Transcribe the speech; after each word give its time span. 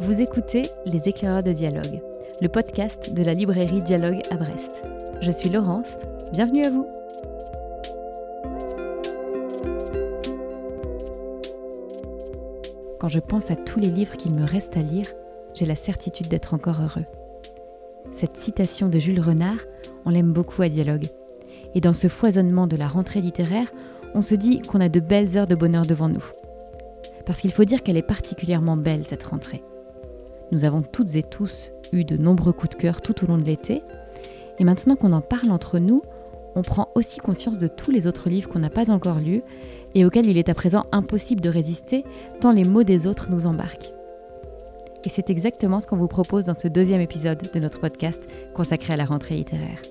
Vous 0.00 0.20
écoutez 0.20 0.62
Les 0.86 1.08
éclaireurs 1.08 1.42
de 1.42 1.52
dialogue, 1.52 2.00
le 2.40 2.48
podcast 2.48 3.12
de 3.12 3.22
la 3.22 3.34
librairie 3.34 3.80
Dialogue 3.80 4.22
à 4.30 4.36
Brest. 4.36 4.82
Je 5.20 5.30
suis 5.30 5.48
Laurence, 5.48 5.88
bienvenue 6.32 6.64
à 6.64 6.70
vous. 6.70 6.86
Quand 13.00 13.08
je 13.08 13.20
pense 13.20 13.50
à 13.50 13.56
tous 13.56 13.78
les 13.78 13.90
livres 13.90 14.16
qu'il 14.16 14.32
me 14.32 14.46
reste 14.46 14.76
à 14.76 14.82
lire, 14.82 15.06
j'ai 15.54 15.66
la 15.66 15.76
certitude 15.76 16.28
d'être 16.28 16.54
encore 16.54 16.80
heureux. 16.80 17.06
Cette 18.12 18.36
citation 18.36 18.88
de 18.88 18.98
Jules 18.98 19.20
Renard, 19.20 19.58
on 20.04 20.10
l'aime 20.10 20.32
beaucoup 20.32 20.62
à 20.62 20.68
Dialogue. 20.68 21.06
Et 21.74 21.80
dans 21.80 21.92
ce 21.92 22.08
foisonnement 22.08 22.66
de 22.66 22.76
la 22.76 22.88
rentrée 22.88 23.20
littéraire, 23.20 23.70
on 24.14 24.22
se 24.22 24.34
dit 24.34 24.60
qu'on 24.60 24.80
a 24.80 24.88
de 24.88 25.00
belles 25.00 25.36
heures 25.36 25.46
de 25.46 25.54
bonheur 25.54 25.86
devant 25.86 26.08
nous. 26.08 26.24
Parce 27.26 27.40
qu'il 27.40 27.52
faut 27.52 27.64
dire 27.64 27.82
qu'elle 27.82 27.96
est 27.96 28.02
particulièrement 28.02 28.76
belle, 28.76 29.06
cette 29.06 29.24
rentrée. 29.24 29.62
Nous 30.52 30.64
avons 30.64 30.82
toutes 30.82 31.14
et 31.14 31.22
tous 31.22 31.72
eu 31.92 32.04
de 32.04 32.16
nombreux 32.16 32.52
coups 32.52 32.76
de 32.76 32.80
cœur 32.80 33.00
tout 33.00 33.24
au 33.24 33.26
long 33.26 33.38
de 33.38 33.44
l'été, 33.44 33.82
et 34.58 34.64
maintenant 34.64 34.96
qu'on 34.96 35.12
en 35.12 35.20
parle 35.20 35.50
entre 35.50 35.78
nous, 35.78 36.02
on 36.54 36.62
prend 36.62 36.88
aussi 36.94 37.18
conscience 37.18 37.58
de 37.58 37.66
tous 37.66 37.90
les 37.90 38.06
autres 38.06 38.28
livres 38.28 38.48
qu'on 38.48 38.60
n'a 38.60 38.70
pas 38.70 38.90
encore 38.90 39.18
lus 39.18 39.42
et 39.94 40.04
auxquels 40.04 40.26
il 40.26 40.38
est 40.38 40.48
à 40.48 40.54
présent 40.54 40.86
impossible 40.92 41.40
de 41.40 41.48
résister 41.48 42.04
tant 42.40 42.52
les 42.52 42.64
mots 42.64 42.84
des 42.84 43.06
autres 43.06 43.30
nous 43.30 43.46
embarquent. 43.46 43.92
Et 45.04 45.08
c'est 45.08 45.30
exactement 45.30 45.80
ce 45.80 45.86
qu'on 45.86 45.96
vous 45.96 46.08
propose 46.08 46.46
dans 46.46 46.58
ce 46.58 46.68
deuxième 46.68 47.00
épisode 47.00 47.50
de 47.52 47.58
notre 47.58 47.80
podcast 47.80 48.26
consacré 48.54 48.94
à 48.94 48.96
la 48.96 49.04
rentrée 49.04 49.36
littéraire. 49.36 49.82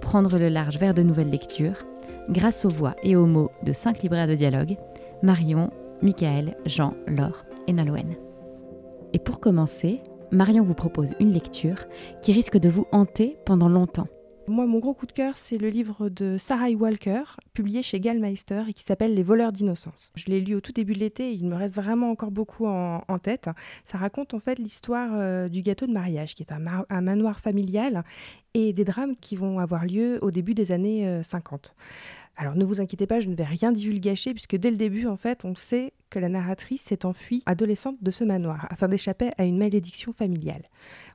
Prendre 0.00 0.38
le 0.38 0.48
large 0.48 0.78
vers 0.78 0.94
de 0.94 1.02
nouvelles 1.02 1.30
lectures, 1.30 1.84
grâce 2.28 2.64
aux 2.64 2.70
voix 2.70 2.94
et 3.02 3.16
aux 3.16 3.26
mots 3.26 3.50
de 3.64 3.72
cinq 3.72 4.02
libraires 4.02 4.28
de 4.28 4.34
dialogue, 4.34 4.76
Marion, 5.22 5.70
Michael, 6.02 6.56
Jean, 6.64 6.94
Laure 7.06 7.44
et 7.66 7.72
Nolwenn. 7.72 8.16
Et 9.12 9.18
pour 9.18 9.40
commencer, 9.40 10.00
Marion 10.32 10.64
vous 10.64 10.74
propose 10.74 11.14
une 11.20 11.32
lecture 11.32 11.86
qui 12.22 12.32
risque 12.32 12.56
de 12.56 12.68
vous 12.68 12.86
hanter 12.92 13.36
pendant 13.44 13.68
longtemps. 13.68 14.06
Moi, 14.46 14.66
mon 14.66 14.78
gros 14.78 14.94
coup 14.94 15.06
de 15.06 15.12
cœur, 15.12 15.36
c'est 15.36 15.58
le 15.58 15.68
livre 15.68 16.08
de 16.08 16.36
Sarah 16.38 16.70
Walker, 16.70 17.22
publié 17.52 17.82
chez 17.82 18.00
Gallmeister 18.00 18.62
et 18.68 18.72
qui 18.72 18.82
s'appelle 18.82 19.14
Les 19.14 19.22
voleurs 19.22 19.52
d'innocence. 19.52 20.10
Je 20.16 20.26
l'ai 20.26 20.40
lu 20.40 20.54
au 20.54 20.60
tout 20.60 20.72
début 20.72 20.94
de 20.94 20.98
l'été 20.98 21.30
et 21.30 21.34
il 21.34 21.46
me 21.46 21.54
reste 21.54 21.76
vraiment 21.76 22.10
encore 22.10 22.30
beaucoup 22.30 22.66
en, 22.66 23.18
tête. 23.22 23.48
Ça 23.84 23.98
raconte 23.98 24.34
en 24.34 24.40
fait 24.40 24.58
l'histoire 24.58 25.10
euh, 25.12 25.48
du 25.48 25.62
gâteau 25.62 25.86
de 25.86 25.92
mariage, 25.92 26.34
qui 26.34 26.42
est 26.42 26.52
un, 26.52 26.64
un, 26.88 27.00
manoir 27.00 27.38
familial, 27.38 28.02
et 28.54 28.72
des 28.72 28.84
drames 28.84 29.14
qui 29.20 29.36
vont 29.36 29.58
avoir 29.58 29.84
lieu 29.84 30.18
au 30.22 30.30
début 30.30 30.54
des 30.54 30.72
années 30.72 31.20
50. 31.22 31.76
Alors 32.36 32.56
ne 32.56 32.64
vous 32.64 32.80
inquiétez 32.80 33.06
pas, 33.06 33.20
je 33.20 33.28
ne 33.28 33.34
vais 33.34 33.44
rien 33.44 33.70
divulgacher 33.70 34.32
puisque 34.32 34.56
dès 34.56 34.70
le 34.70 34.76
début, 34.76 35.06
en 35.06 35.16
fait, 35.16 35.44
on 35.44 35.54
sait 35.54 35.92
que 36.08 36.18
la 36.18 36.28
narratrice 36.28 36.82
s'est 36.82 37.04
enfuie 37.04 37.42
adolescente 37.46 37.96
de 38.00 38.10
ce 38.10 38.24
manoir 38.24 38.66
afin 38.70 38.88
d'échapper 38.88 39.30
à 39.36 39.44
une 39.44 39.58
malédiction 39.58 40.12
familiale. 40.12 40.62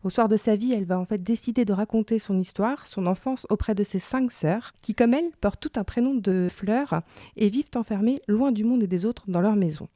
Au 0.04 0.10
soir 0.10 0.30
de 0.30 0.38
sa 0.38 0.56
vie, 0.56 0.72
elle 0.72 0.86
va 0.86 1.00
en 1.00 1.06
fait 1.06 1.22
décider 1.22 1.66
de 1.66 1.74
raconter 1.74 2.20
son 2.20 2.40
histoire, 2.40 2.86
son 2.86 3.08
enfance 3.08 3.48
auprès 3.50 3.76
de 3.76 3.84
ses 3.84 4.00
cinq 4.00 4.32
sœurs, 4.32 4.72
qui 4.82 4.94
comme 4.94 5.14
elle 5.14 5.32
portent 5.42 5.60
tout 5.60 5.80
un 5.80 5.84
prénom 5.84 6.16
de 6.16 6.48
fleurs 6.50 7.02
et 7.36 7.50
vivent 7.50 7.72
enfermées 7.76 8.22
loin 8.28 8.52
du 8.52 8.64
monde 8.64 8.84
et 8.84 8.88
des 8.88 9.06
autres 9.06 9.24
dans 9.28 9.42
leur 9.42 9.56
maison. 9.56 9.88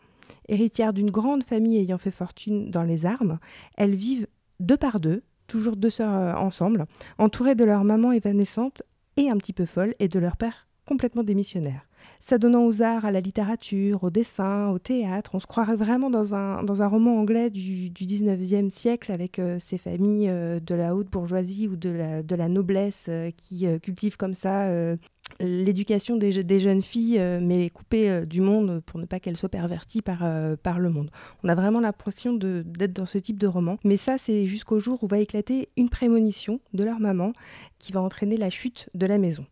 Héritière 0.47 0.93
d'une 0.93 1.11
grande 1.11 1.43
famille 1.43 1.77
ayant 1.77 1.97
fait 1.97 2.11
fortune 2.11 2.71
dans 2.71 2.83
les 2.83 3.05
armes, 3.05 3.39
elles 3.77 3.95
vivent 3.95 4.27
deux 4.59 4.77
par 4.77 4.99
deux, 4.99 5.23
toujours 5.47 5.75
deux 5.75 5.89
sœurs 5.89 6.13
euh, 6.13 6.33
ensemble, 6.33 6.85
entourées 7.17 7.55
de 7.55 7.63
leur 7.63 7.83
maman 7.83 8.11
évanescente 8.11 8.83
et 9.17 9.29
un 9.29 9.37
petit 9.37 9.53
peu 9.53 9.65
folle 9.65 9.95
et 9.99 10.07
de 10.07 10.19
leur 10.19 10.37
père 10.37 10.68
complètement 10.89 11.23
démissionnaire. 11.23 11.85
S'adonnant 12.19 12.65
aux 12.65 12.81
arts, 12.81 13.05
à 13.05 13.11
la 13.11 13.21
littérature, 13.21 14.03
au 14.03 14.09
dessin, 14.09 14.69
au 14.69 14.79
théâtre, 14.79 15.31
on 15.36 15.39
se 15.39 15.45
croirait 15.45 15.75
vraiment 15.75 16.09
dans 16.09 16.33
un, 16.33 16.64
dans 16.64 16.81
un 16.81 16.87
roman 16.87 17.19
anglais 17.19 17.52
du, 17.52 17.91
du 17.91 18.05
19e 18.05 18.71
siècle 18.71 19.11
avec 19.11 19.37
euh, 19.37 19.59
ces 19.59 19.77
familles 19.77 20.30
euh, 20.30 20.59
de 20.59 20.73
la 20.73 20.95
haute 20.95 21.11
bourgeoisie 21.11 21.67
ou 21.67 21.75
de 21.75 21.91
la, 21.91 22.23
de 22.23 22.36
la 22.36 22.49
noblesse 22.49 23.05
euh, 23.08 23.30
qui 23.37 23.67
cultivent 23.81 24.17
comme 24.17 24.33
ça 24.33 24.67
l'éducation 25.39 26.17
des, 26.17 26.43
des, 26.43 26.59
jeunes 26.59 26.81
filles, 26.81 27.21
mais 27.41 27.69
coupées 27.69 28.25
du 28.25 28.41
monde 28.41 28.81
pour 28.85 28.99
ne 28.99 29.05
pas 29.05 29.19
qu'elles 29.19 29.37
soient 29.37 29.47
perverties 29.47 30.02
par, 30.02 30.23
par 30.64 30.80
le 30.80 30.89
monde. 30.89 31.11
On 31.43 31.49
a 31.49 31.55
vraiment 31.55 31.80
l'impression 31.80 32.33
d'être 32.33 32.93
dans 32.93 33.05
ce 33.05 33.19
type 33.19 33.37
de 33.37 33.45
roman. 33.45 33.77
Mais 33.83 33.97
ça, 33.97 34.17
c'est 34.17 34.47
jusqu'au 34.47 34.80
jour 34.80 35.03
où 35.03 35.08
va 35.08 35.19
éclater 35.19 35.69
une 35.77 35.89
prémonition 35.89 36.59
de 36.73 36.83
leur 36.83 36.99
maman 36.99 37.33
qui 37.77 37.91
va 37.91 38.02
entraîner 38.02 38.37
la 38.37 38.49
chute 38.49 38.89
de 38.95 39.05
la 39.05 39.19
maison. 39.19 39.45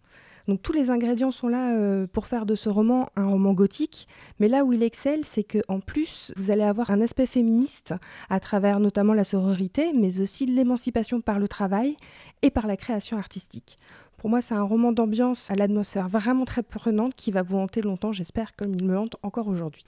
Donc 0.48 0.62
tous 0.62 0.72
les 0.72 0.90
ingrédients 0.90 1.32
sont 1.32 1.50
là 1.50 1.74
euh, 1.74 2.08
pour 2.08 2.26
faire 2.26 2.46
de 2.46 2.56
ce 2.56 2.70
roman 2.70 3.10
un 3.18 3.28
roman 3.28 3.54
gothique, 3.54 4.08
mais 4.40 4.48
là 4.48 4.64
où 4.64 4.72
il 4.72 4.82
excelle, 4.82 5.26
c'est 5.26 5.44
que 5.44 5.60
en 5.68 5.82
plus, 5.82 6.32
vous 6.38 6.52
allez 6.52 6.64
avoir 6.64 6.90
un 6.90 7.02
aspect 7.02 7.26
féministe 7.26 7.94
à 8.30 8.40
travers 8.40 8.80
notamment 8.80 9.14
la 9.14 9.26
sororité, 9.26 9.92
mais 9.94 10.22
aussi 10.22 10.46
l'émancipation 10.46 11.20
par 11.20 11.40
le 11.40 11.50
travail 11.50 11.98
et 12.44 12.50
par 12.50 12.66
la 12.66 12.78
création 12.78 13.18
artistique. 13.18 13.78
Pour 14.18 14.30
moi, 14.30 14.42
c'est 14.42 14.56
un 14.56 14.64
roman 14.64 14.94
d'ambiance 14.94 15.52
à 15.52 15.56
l'atmosphère 15.56 16.08
vraiment 16.08 16.46
très 16.46 16.64
prenante 16.64 17.14
qui 17.14 17.32
va 17.32 17.44
vous 17.44 17.58
hanter 17.58 17.82
longtemps, 17.82 18.14
j'espère, 18.14 18.56
comme 18.56 18.74
il 18.74 18.86
me 18.86 18.98
hante 18.98 19.18
encore 19.24 19.50
aujourd'hui. 19.50 19.84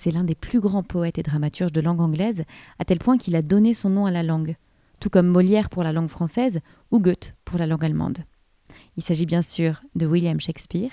C'est 0.00 0.12
l'un 0.12 0.22
des 0.22 0.36
plus 0.36 0.60
grands 0.60 0.84
poètes 0.84 1.18
et 1.18 1.24
dramaturges 1.24 1.72
de 1.72 1.80
langue 1.80 2.00
anglaise, 2.00 2.44
à 2.78 2.84
tel 2.84 3.00
point 3.00 3.18
qu'il 3.18 3.34
a 3.34 3.42
donné 3.42 3.74
son 3.74 3.90
nom 3.90 4.06
à 4.06 4.12
la 4.12 4.22
langue, 4.22 4.54
tout 5.00 5.10
comme 5.10 5.26
Molière 5.26 5.70
pour 5.70 5.82
la 5.82 5.92
langue 5.92 6.08
française 6.08 6.60
ou 6.92 7.00
Goethe 7.00 7.34
pour 7.44 7.58
la 7.58 7.66
langue 7.66 7.84
allemande. 7.84 8.18
Il 8.96 9.02
s'agit 9.02 9.26
bien 9.26 9.42
sûr 9.42 9.82
de 9.96 10.06
William 10.06 10.38
Shakespeare, 10.38 10.92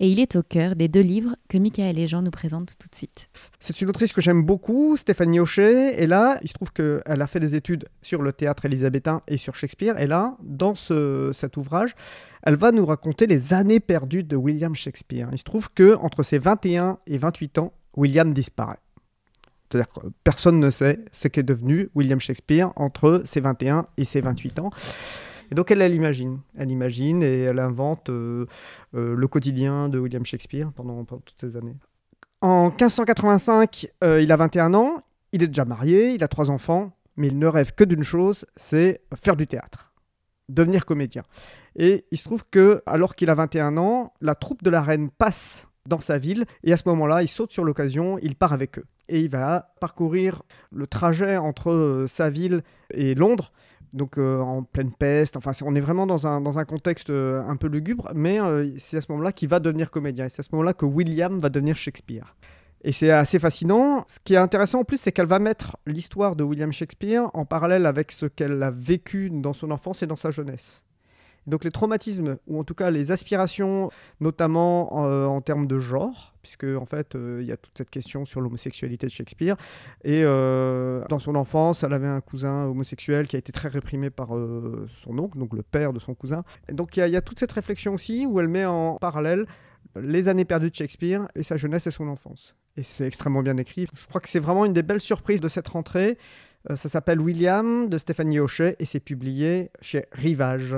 et 0.00 0.10
il 0.10 0.20
est 0.20 0.36
au 0.36 0.42
cœur 0.42 0.76
des 0.76 0.88
deux 0.88 1.00
livres 1.00 1.34
que 1.48 1.56
Michael 1.56 1.98
et 1.98 2.06
Jean 2.06 2.20
nous 2.20 2.30
présentent 2.30 2.74
tout 2.78 2.88
de 2.90 2.94
suite. 2.94 3.30
C'est 3.58 3.80
une 3.80 3.88
autrice 3.88 4.12
que 4.12 4.20
j'aime 4.20 4.44
beaucoup, 4.44 4.98
Stéphanie 4.98 5.40
Hochet, 5.40 6.02
et 6.02 6.06
là, 6.06 6.38
il 6.42 6.48
se 6.48 6.52
trouve 6.52 6.74
qu'elle 6.74 7.22
a 7.22 7.26
fait 7.26 7.40
des 7.40 7.56
études 7.56 7.88
sur 8.02 8.20
le 8.20 8.34
théâtre 8.34 8.66
élisabétain 8.66 9.22
et 9.28 9.38
sur 9.38 9.54
Shakespeare, 9.54 9.98
et 9.98 10.06
là, 10.06 10.36
dans 10.42 10.74
cet 10.74 11.56
ouvrage, 11.56 11.94
elle 12.42 12.56
va 12.56 12.70
nous 12.70 12.84
raconter 12.84 13.26
les 13.26 13.54
années 13.54 13.80
perdues 13.80 14.24
de 14.24 14.36
William 14.36 14.74
Shakespeare. 14.74 15.30
Il 15.32 15.38
se 15.38 15.44
trouve 15.44 15.70
que 15.74 15.94
entre 15.94 16.22
ses 16.22 16.38
21 16.38 16.98
et 17.06 17.16
28 17.16 17.56
ans, 17.56 17.72
William 17.96 18.32
disparaît. 18.32 18.78
C'est-à-dire 19.72 19.92
que 19.92 20.06
personne 20.22 20.60
ne 20.60 20.70
sait 20.70 21.00
ce 21.12 21.28
qu'est 21.28 21.42
devenu 21.42 21.88
William 21.94 22.20
Shakespeare 22.20 22.72
entre 22.76 23.22
ses 23.24 23.40
21 23.40 23.86
et 23.96 24.04
ses 24.04 24.20
28 24.20 24.58
ans. 24.58 24.70
Et 25.50 25.54
donc 25.54 25.70
elle, 25.70 25.82
elle 25.82 25.94
imagine, 25.94 26.40
elle 26.56 26.70
imagine 26.70 27.22
et 27.22 27.40
elle 27.40 27.58
invente 27.58 28.10
euh, 28.10 28.46
euh, 28.94 29.14
le 29.14 29.28
quotidien 29.28 29.88
de 29.88 29.98
William 29.98 30.24
Shakespeare 30.24 30.70
pendant, 30.72 31.04
toutes 31.04 31.34
ces 31.38 31.56
années. 31.56 31.76
En 32.40 32.68
1585, 32.68 33.86
euh, 34.02 34.20
il 34.20 34.32
a 34.32 34.36
21 34.36 34.74
ans, 34.74 35.02
il 35.32 35.42
est 35.42 35.48
déjà 35.48 35.64
marié, 35.64 36.14
il 36.14 36.24
a 36.24 36.28
trois 36.28 36.50
enfants, 36.50 36.96
mais 37.16 37.28
il 37.28 37.38
ne 37.38 37.46
rêve 37.46 37.72
que 37.74 37.84
d'une 37.84 38.02
chose, 38.02 38.46
c'est 38.56 39.02
faire 39.14 39.36
du 39.36 39.46
théâtre, 39.46 39.92
devenir 40.48 40.86
comédien. 40.86 41.22
Et 41.76 42.04
il 42.10 42.18
se 42.18 42.24
trouve 42.24 42.44
que, 42.50 42.82
alors 42.86 43.14
qu'il 43.14 43.30
a 43.30 43.34
21 43.34 43.76
ans, 43.76 44.12
la 44.20 44.34
troupe 44.34 44.62
de 44.62 44.70
la 44.70 44.82
reine 44.82 45.10
passe 45.10 45.66
dans 45.86 46.00
sa 46.00 46.18
ville. 46.18 46.44
Et 46.64 46.72
à 46.72 46.76
ce 46.76 46.84
moment-là, 46.86 47.22
il 47.22 47.28
saute 47.28 47.52
sur 47.52 47.64
l'occasion, 47.64 48.18
il 48.22 48.36
part 48.36 48.52
avec 48.52 48.78
eux. 48.78 48.84
Et 49.08 49.20
il 49.20 49.28
va 49.28 49.72
parcourir 49.80 50.42
le 50.70 50.86
trajet 50.86 51.36
entre 51.36 51.70
euh, 51.70 52.06
sa 52.06 52.30
ville 52.30 52.62
et 52.94 53.14
Londres, 53.14 53.52
donc 53.92 54.16
euh, 54.16 54.38
en 54.40 54.62
pleine 54.62 54.92
peste. 54.92 55.36
Enfin, 55.36 55.52
on 55.62 55.74
est 55.74 55.80
vraiment 55.80 56.06
dans 56.06 56.26
un, 56.26 56.40
dans 56.40 56.58
un 56.58 56.64
contexte 56.64 57.10
euh, 57.10 57.42
un 57.46 57.56
peu 57.56 57.66
lugubre, 57.66 58.10
mais 58.14 58.38
c'est 58.78 58.98
à 58.98 59.00
ce 59.00 59.10
moment-là 59.12 59.32
qu'il 59.32 59.48
va 59.48 59.60
devenir 59.60 59.90
comédien. 59.90 60.26
Et 60.26 60.28
c'est 60.28 60.40
à 60.40 60.44
ce 60.44 60.50
moment-là 60.52 60.74
que 60.74 60.86
William 60.86 61.38
va 61.38 61.48
devenir 61.48 61.76
Shakespeare. 61.76 62.36
Et 62.84 62.90
c'est 62.90 63.10
assez 63.10 63.38
fascinant. 63.38 64.04
Ce 64.08 64.18
qui 64.24 64.34
est 64.34 64.38
intéressant 64.38 64.80
en 64.80 64.84
plus, 64.84 65.00
c'est 65.00 65.12
qu'elle 65.12 65.26
va 65.26 65.38
mettre 65.38 65.76
l'histoire 65.86 66.34
de 66.34 66.42
William 66.42 66.72
Shakespeare 66.72 67.30
en 67.32 67.44
parallèle 67.44 67.86
avec 67.86 68.10
ce 68.10 68.26
qu'elle 68.26 68.60
a 68.62 68.70
vécu 68.72 69.30
dans 69.30 69.52
son 69.52 69.70
enfance 69.70 70.02
et 70.02 70.06
dans 70.06 70.16
sa 70.16 70.32
jeunesse. 70.32 70.82
Donc 71.46 71.64
les 71.64 71.70
traumatismes, 71.70 72.38
ou 72.46 72.60
en 72.60 72.64
tout 72.64 72.74
cas 72.74 72.90
les 72.90 73.10
aspirations, 73.10 73.90
notamment 74.20 75.06
euh, 75.06 75.26
en 75.26 75.40
termes 75.40 75.66
de 75.66 75.78
genre, 75.78 76.34
puisque 76.42 76.64
en 76.64 76.86
fait 76.86 77.14
euh, 77.14 77.38
il 77.40 77.48
y 77.48 77.52
a 77.52 77.56
toute 77.56 77.76
cette 77.76 77.90
question 77.90 78.24
sur 78.24 78.40
l'homosexualité 78.40 79.06
de 79.06 79.12
Shakespeare. 79.12 79.56
Et 80.04 80.22
euh, 80.24 81.04
dans 81.08 81.18
son 81.18 81.34
enfance, 81.34 81.82
elle 81.82 81.92
avait 81.92 82.06
un 82.06 82.20
cousin 82.20 82.66
homosexuel 82.66 83.26
qui 83.26 83.36
a 83.36 83.38
été 83.40 83.50
très 83.52 83.68
réprimé 83.68 84.10
par 84.10 84.28
son 84.28 85.18
oncle, 85.18 85.38
donc 85.38 85.54
le 85.54 85.62
père 85.62 85.92
de 85.92 85.98
son 85.98 86.14
cousin. 86.14 86.44
Donc 86.70 86.96
il 86.96 87.04
y, 87.04 87.10
y, 87.10 87.16
a 87.16 87.22
toute 87.22 87.40
cette 87.40 87.52
réflexion 87.52 87.94
aussi 87.94 88.24
où 88.26 88.38
elle 88.38 88.48
met 88.48 88.64
en 88.64 88.96
parallèle 88.96 89.46
les 89.96 90.28
années 90.28 90.44
perdues 90.44 90.70
de 90.70 90.74
Shakespeare 90.74 91.26
et 91.34 91.42
sa 91.42 91.56
jeunesse 91.56 91.86
et 91.86 91.90
son 91.90 92.08
enfance. 92.08 92.54
Et 92.76 92.84
c'est 92.84 93.06
extrêmement 93.06 93.42
bien 93.42 93.56
écrit. 93.56 93.88
Je 93.94 94.06
crois 94.06 94.20
que 94.20 94.28
c'est 94.28 94.38
vraiment 94.38 94.64
une 94.64 94.72
des 94.72 94.82
belles 94.82 95.00
surprises 95.00 95.40
de 95.40 95.48
cette 95.48 95.68
rentrée. 95.68 96.16
ça 96.74 96.88
s'appelle 96.88 97.20
William 97.20 97.88
de 97.88 97.98
Stéphanie 97.98 98.38
Hochet 98.38 98.76
et 98.78 98.84
c'est 98.84 99.00
publié 99.00 99.70
chez 99.80 100.06
Rivage. 100.12 100.76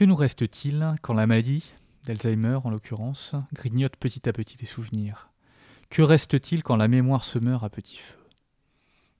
Que 0.00 0.06
nous 0.06 0.16
reste-t-il 0.16 0.94
quand 1.02 1.12
la 1.12 1.26
maladie 1.26 1.74
D'Alzheimer, 2.06 2.60
en 2.64 2.70
l'occurrence, 2.70 3.34
grignote 3.52 3.96
petit 3.96 4.26
à 4.30 4.32
petit 4.32 4.56
les 4.58 4.64
souvenirs? 4.64 5.28
Que 5.90 6.00
reste-t-il 6.00 6.62
quand 6.62 6.76
la 6.76 6.88
mémoire 6.88 7.22
se 7.22 7.38
meurt 7.38 7.62
à 7.64 7.68
petit 7.68 7.98
feu? 7.98 8.16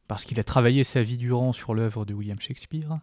Parce 0.08 0.24
qu'il 0.24 0.40
a 0.40 0.42
travaillé 0.42 0.82
sa 0.82 1.02
vie 1.02 1.18
durant 1.18 1.52
sur 1.52 1.74
l'œuvre 1.74 2.06
de 2.06 2.14
William 2.14 2.40
Shakespeare, 2.40 2.98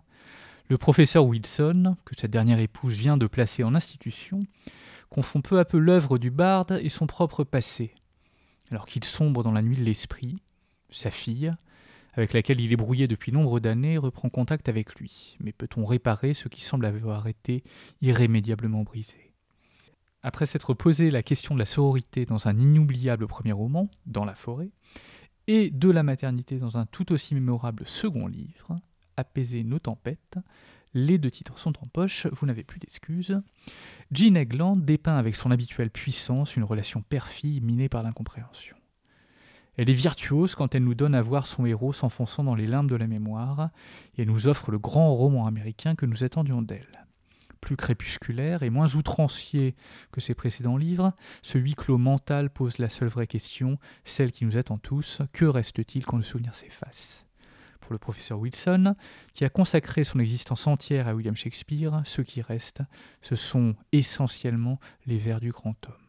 le 0.70 0.80
professeur 0.80 1.28
Wilson, 1.28 1.98
que 2.04 2.20
sa 2.20 2.28
dernière 2.28 2.58
épouse 2.58 2.96
vient 2.96 3.16
de 3.16 3.28
placer 3.28 3.64
en 3.64 3.76
institution, 3.76 4.40
confond 5.12 5.42
peu 5.42 5.60
à 5.60 5.66
peu 5.66 5.78
l'œuvre 5.78 6.18
du 6.18 6.32
barde 6.32 6.80
et 6.82 6.90
son 6.90 7.06
propre 7.06 7.44
passé. 7.44 7.94
Alors 8.72 8.88
qu'il 8.88 9.04
sombre 9.04 9.44
dans 9.44 9.52
la 9.52 9.62
nuit 9.62 9.78
de 9.78 9.84
l'esprit, 9.84 10.38
sa 10.90 11.12
fille, 11.12 11.54
avec 12.18 12.34
laquelle 12.34 12.60
il 12.60 12.74
est 12.74 12.78
brouillé 12.78 13.08
depuis 13.08 13.32
nombre 13.32 13.60
d'années, 13.60 13.98
reprend 13.98 14.30
contact 14.30 14.68
avec 14.70 14.96
lui. 14.96 15.38
Mais 15.40 15.54
peut-on 15.54 15.86
réparer 15.86 16.34
ce 16.34 16.48
qui 16.48 16.62
semble 16.62 16.88
avoir 16.88 17.28
été 17.28 17.64
irrémédiablement 18.02 18.84
brisé? 18.84 19.34
Après 20.24 20.48
s'être 20.48 20.74
posé 20.74 21.12
la 21.12 21.22
question 21.22 21.54
de 21.54 21.60
la 21.60 21.66
sororité 21.66 22.26
dans 22.26 22.48
un 22.48 22.58
inoubliable 22.58 23.28
premier 23.28 23.52
roman, 23.52 23.90
Dans 24.08 24.26
la 24.26 24.36
forêt, 24.36 24.72
et 25.46 25.70
de 25.70 25.90
la 25.90 26.04
maternité 26.04 26.58
dans 26.58 26.78
un 26.78 26.86
tout 26.88 27.12
aussi 27.14 27.36
mémorable 27.36 27.86
second 27.86 28.28
livre, 28.28 28.76
Apaiser 29.16 29.64
nos 29.64 29.80
tempêtes, 29.80 30.38
les 30.94 31.18
deux 31.18 31.32
titres 31.32 31.60
sont 31.60 31.74
en 31.82 31.88
poche, 31.88 32.28
vous 32.28 32.48
n'avez 32.48 32.64
plus 32.64 32.80
d'excuses. 32.80 33.40
Jean 34.12 34.36
Egland 34.36 34.78
dépeint 34.78 35.18
avec 35.18 35.36
son 35.36 35.52
habituelle 35.52 35.92
puissance 35.92 36.56
une 36.56 36.64
relation 36.64 37.04
père-fille 37.04 37.62
minée 37.62 37.90
par 37.90 38.04
l'incompréhension. 38.04 38.77
Elle 39.78 39.92
est 39.92 39.94
virtuose 39.94 40.56
quand 40.56 40.74
elle 40.74 40.84
nous 40.84 40.96
donne 40.96 41.14
à 41.14 41.22
voir 41.22 41.46
son 41.46 41.66
héros 41.66 41.94
s'enfonçant 41.94 42.44
dans 42.44 42.56
les 42.56 42.66
limbes 42.66 42.90
de 42.90 42.96
la 42.96 43.08
mémoire, 43.08 43.70
et 44.18 44.24
elle 44.24 44.28
nous 44.28 44.48
offre 44.48 44.72
le 44.72 44.80
grand 44.80 45.14
roman 45.14 45.46
américain 45.46 45.96
que 45.96 46.08
nous 46.08 46.24
attendions 46.24 46.64
d'elle. 46.64 47.06
Plus 47.62 47.76
crépusculaire 47.76 48.64
et 48.64 48.70
moins 48.70 48.96
outrancier 48.96 49.76
que 50.12 50.22
ses 50.22 50.34
précédents 50.34 50.78
livres, 50.78 51.14
ce 51.42 51.58
huis 51.58 51.76
clos 51.76 51.98
mental 51.98 52.50
pose 52.50 52.80
la 52.80 52.90
seule 52.90 53.08
vraie 53.08 53.28
question, 53.28 53.78
celle 54.04 54.32
qui 54.32 54.46
nous 54.46 54.58
attend 54.58 54.78
tous, 54.78 55.22
que 55.32 55.46
reste-t-il 55.46 56.06
quand 56.06 56.18
le 56.18 56.24
souvenir 56.24 56.56
s'efface? 56.56 57.26
Pour 57.80 57.94
le 57.94 58.00
professeur 58.00 58.40
Wilson, 58.40 58.94
qui 59.34 59.46
a 59.46 59.50
consacré 59.50 60.04
son 60.04 60.20
existence 60.20 60.68
entière 60.68 61.08
à 61.08 61.16
William 61.16 61.36
Shakespeare, 61.36 62.02
ce 62.04 62.22
qui 62.22 62.42
reste, 62.42 62.82
ce 63.22 63.36
sont 63.36 63.76
essentiellement 63.92 64.80
les 65.06 65.18
vers 65.18 65.40
du 65.40 65.52
grand 65.52 65.76
homme. 65.88 66.07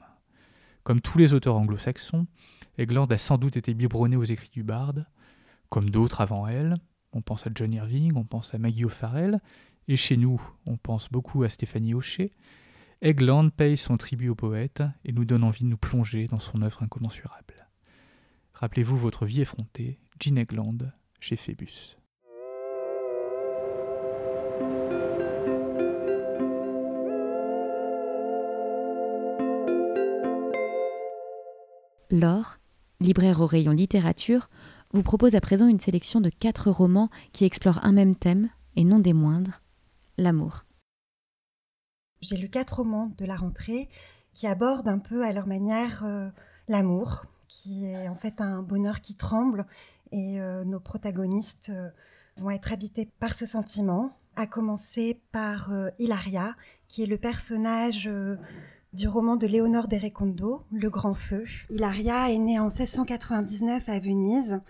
Comme 0.89 1.03
tous 1.03 1.19
les 1.19 1.35
auteurs 1.35 1.55
anglo-saxons, 1.55 2.27
Egland 2.79 3.13
a 3.13 3.19
sans 3.19 3.37
doute 3.37 3.59
été 3.59 3.75
biberonné 3.75 4.17
aux 4.17 4.25
écrits 4.25 4.49
du 4.49 4.63
barde, 4.63 5.05
comme 5.69 5.91
d'autres 5.91 6.23
avant 6.23 6.47
elle. 6.47 6.77
On 7.13 7.21
pense 7.21 7.47
à 7.47 7.51
John 7.55 7.75
Irving, 7.75 8.15
on 8.17 8.25
pense 8.25 8.55
à 8.55 8.59
Maggie 8.59 8.87
O'Farrell, 8.87 9.39
et 9.87 9.97
chez 9.97 10.17
nous, 10.17 10.41
on 10.65 10.79
pense 10.79 11.11
beaucoup 11.11 11.43
à 11.43 11.51
Stéphanie 11.51 11.93
Hocher. 11.93 12.33
Egland 13.03 13.51
paye 13.51 13.77
son 13.77 13.99
tribut 13.99 14.31
au 14.31 14.35
poète 14.35 14.83
et 15.05 15.13
nous 15.13 15.27
donne 15.27 15.45
envie 15.45 15.65
de 15.65 15.69
nous 15.69 15.77
plonger 15.77 16.27
dans 16.27 16.39
son 16.39 16.63
œuvre 16.63 16.83
incommensurable. 16.83 17.69
Rappelez-vous 18.55 18.97
votre 18.97 19.27
vie 19.27 19.43
effrontée, 19.43 20.01
Jean 20.19 20.39
Egland, 20.39 20.91
chez 21.21 21.37
Phébus. 21.37 21.99
Laure, 32.11 32.59
libraire 33.01 33.43
au 33.43 33.47
rayon 33.47 33.73
littérature, 33.73 34.49
vous 34.93 35.03
propose 35.03 35.35
à 35.35 35.41
présent 35.43 35.69
une 35.69 35.81
sélection 35.81 36.23
de 36.23 36.31
quatre 36.31 36.71
romans 36.71 37.11
qui 37.33 37.45
explorent 37.45 37.85
un 37.85 37.93
même 37.93 38.17
thème, 38.17 38.49
et 38.77 38.85
non 38.85 38.99
des 38.99 39.13
moindres, 39.13 39.61
l'amour. 40.17 40.65
J'ai 42.23 42.37
lu 42.37 42.49
quatre 42.49 42.77
romans 42.77 43.13
de 43.19 43.27
la 43.27 43.37
rentrée 43.37 43.89
qui 44.33 44.47
abordent 44.47 44.89
un 44.89 44.99
peu 44.99 45.23
à 45.23 45.33
leur 45.33 45.47
manière 45.47 46.05
euh, 46.05 46.29
l'amour, 46.69 47.27
qui 47.47 47.87
est 47.87 48.09
en 48.09 48.15
fait 48.15 48.41
un 48.41 48.63
bonheur 48.63 49.01
qui 49.01 49.15
tremble 49.15 49.67
et 50.11 50.41
euh, 50.41 50.65
nos 50.65 50.81
protagonistes 50.81 51.69
euh, 51.69 51.91
vont 52.37 52.51
être 52.51 52.73
habités 52.73 53.11
par 53.19 53.35
ce 53.35 53.45
sentiment, 53.45 54.17
à 54.37 54.47
commencer 54.47 55.21
par 55.33 55.73
Hilaria, 55.99 56.55
qui 56.87 57.03
est 57.03 57.07
le 57.07 57.19
personnage 57.19 58.09
du 58.99 59.07
roman 59.07 59.37
de 59.37 59.47
Léonore 59.47 59.87
d'Erecondo, 59.87 60.65
Le 60.73 60.91
Grand 60.91 61.15
Feu. 61.15 61.45
Hilaria 61.71 62.33
est 62.33 62.39
née 62.39 62.59
en 62.59 62.67
1699 62.67 63.89
à 63.89 64.01
Venise 64.01 64.61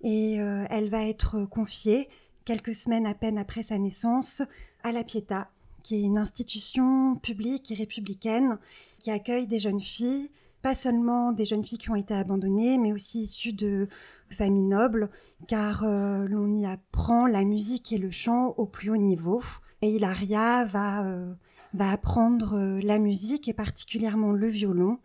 et 0.00 0.36
elle 0.36 0.88
va 0.88 1.06
être 1.06 1.44
confiée, 1.44 2.08
quelques 2.46 2.74
semaines 2.74 3.04
à 3.04 3.12
peine 3.12 3.36
après 3.36 3.62
sa 3.62 3.76
naissance, 3.76 4.40
à 4.82 4.90
la 4.90 5.04
Pietà, 5.04 5.50
qui 5.82 5.96
est 5.96 6.02
une 6.02 6.16
institution 6.16 7.16
publique 7.16 7.70
et 7.72 7.74
républicaine 7.74 8.58
qui 8.98 9.10
accueille 9.10 9.46
des 9.46 9.60
jeunes 9.60 9.82
filles, 9.82 10.30
pas 10.62 10.74
seulement 10.74 11.32
des 11.32 11.44
jeunes 11.44 11.64
filles 11.64 11.76
qui 11.76 11.90
ont 11.90 11.94
été 11.94 12.14
abandonnées, 12.14 12.78
mais 12.78 12.94
aussi 12.94 13.24
issues 13.24 13.52
de 13.52 13.88
famille 14.30 14.62
noble, 14.62 15.10
car 15.46 15.84
euh, 15.84 16.26
l'on 16.26 16.50
y 16.54 16.64
apprend 16.64 17.26
la 17.26 17.44
musique 17.44 17.92
et 17.92 17.98
le 17.98 18.10
chant 18.10 18.54
au 18.56 18.64
plus 18.64 18.88
haut 18.88 18.96
niveau. 18.96 19.42
Et 19.82 19.90
Hilaria 19.90 20.64
va, 20.64 21.04
euh, 21.04 21.34
va 21.74 21.90
apprendre 21.90 22.54
euh, 22.54 22.80
la 22.82 22.98
musique 22.98 23.48
et 23.48 23.52
particulièrement 23.52 24.32
le 24.32 24.48
violon 24.48 24.98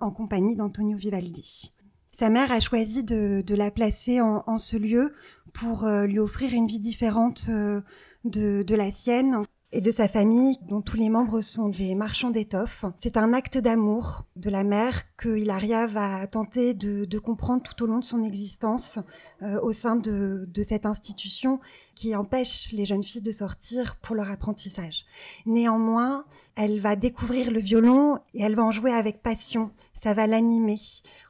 en 0.00 0.10
compagnie 0.10 0.56
d'Antonio 0.56 0.96
Vivaldi. 0.96 1.72
Sa 2.10 2.30
mère 2.30 2.50
a 2.50 2.58
choisi 2.58 3.04
de, 3.04 3.54
la 3.54 3.70
placer 3.70 4.20
en, 4.20 4.58
ce 4.58 4.76
lieu 4.76 5.14
pour 5.52 5.86
lui 5.86 6.18
offrir 6.18 6.52
une 6.52 6.66
vie 6.66 6.80
différente 6.80 7.48
de 7.48 8.74
la 8.74 8.90
sienne 8.90 9.44
et 9.70 9.80
de 9.82 9.92
sa 9.92 10.08
famille, 10.08 10.56
dont 10.66 10.80
tous 10.80 10.96
les 10.96 11.10
membres 11.10 11.42
sont 11.42 11.68
des 11.68 11.94
marchands 11.94 12.30
d'étoffes. 12.30 12.86
C'est 13.00 13.18
un 13.18 13.34
acte 13.34 13.58
d'amour 13.58 14.24
de 14.36 14.48
la 14.48 14.64
mère 14.64 15.02
que 15.16 15.36
Hilaria 15.36 15.86
va 15.86 16.26
tenter 16.26 16.72
de, 16.72 17.18
comprendre 17.18 17.62
tout 17.62 17.84
au 17.84 17.86
long 17.86 17.98
de 17.98 18.04
son 18.04 18.22
existence 18.22 18.98
euh, 19.42 19.60
au 19.60 19.72
sein 19.72 19.96
de, 19.96 20.48
de, 20.48 20.62
cette 20.62 20.86
institution 20.86 21.60
qui 21.94 22.16
empêche 22.16 22.72
les 22.72 22.86
jeunes 22.86 23.04
filles 23.04 23.22
de 23.22 23.32
sortir 23.32 23.96
pour 23.96 24.16
leur 24.16 24.30
apprentissage. 24.30 25.04
Néanmoins, 25.44 26.24
elle 26.56 26.80
va 26.80 26.96
découvrir 26.96 27.50
le 27.50 27.60
violon 27.60 28.18
et 28.34 28.42
elle 28.42 28.54
va 28.54 28.64
en 28.64 28.70
jouer 28.70 28.92
avec 28.92 29.22
passion. 29.22 29.70
Ça 29.92 30.14
va 30.14 30.26
l'animer. 30.26 30.80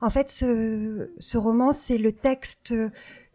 En 0.01 0.11
fait, 0.11 0.31
ce, 0.31 1.11
ce 1.19 1.39
roman, 1.39 1.73
c'est 1.73 1.99
le 1.99 2.13
texte 2.13 2.75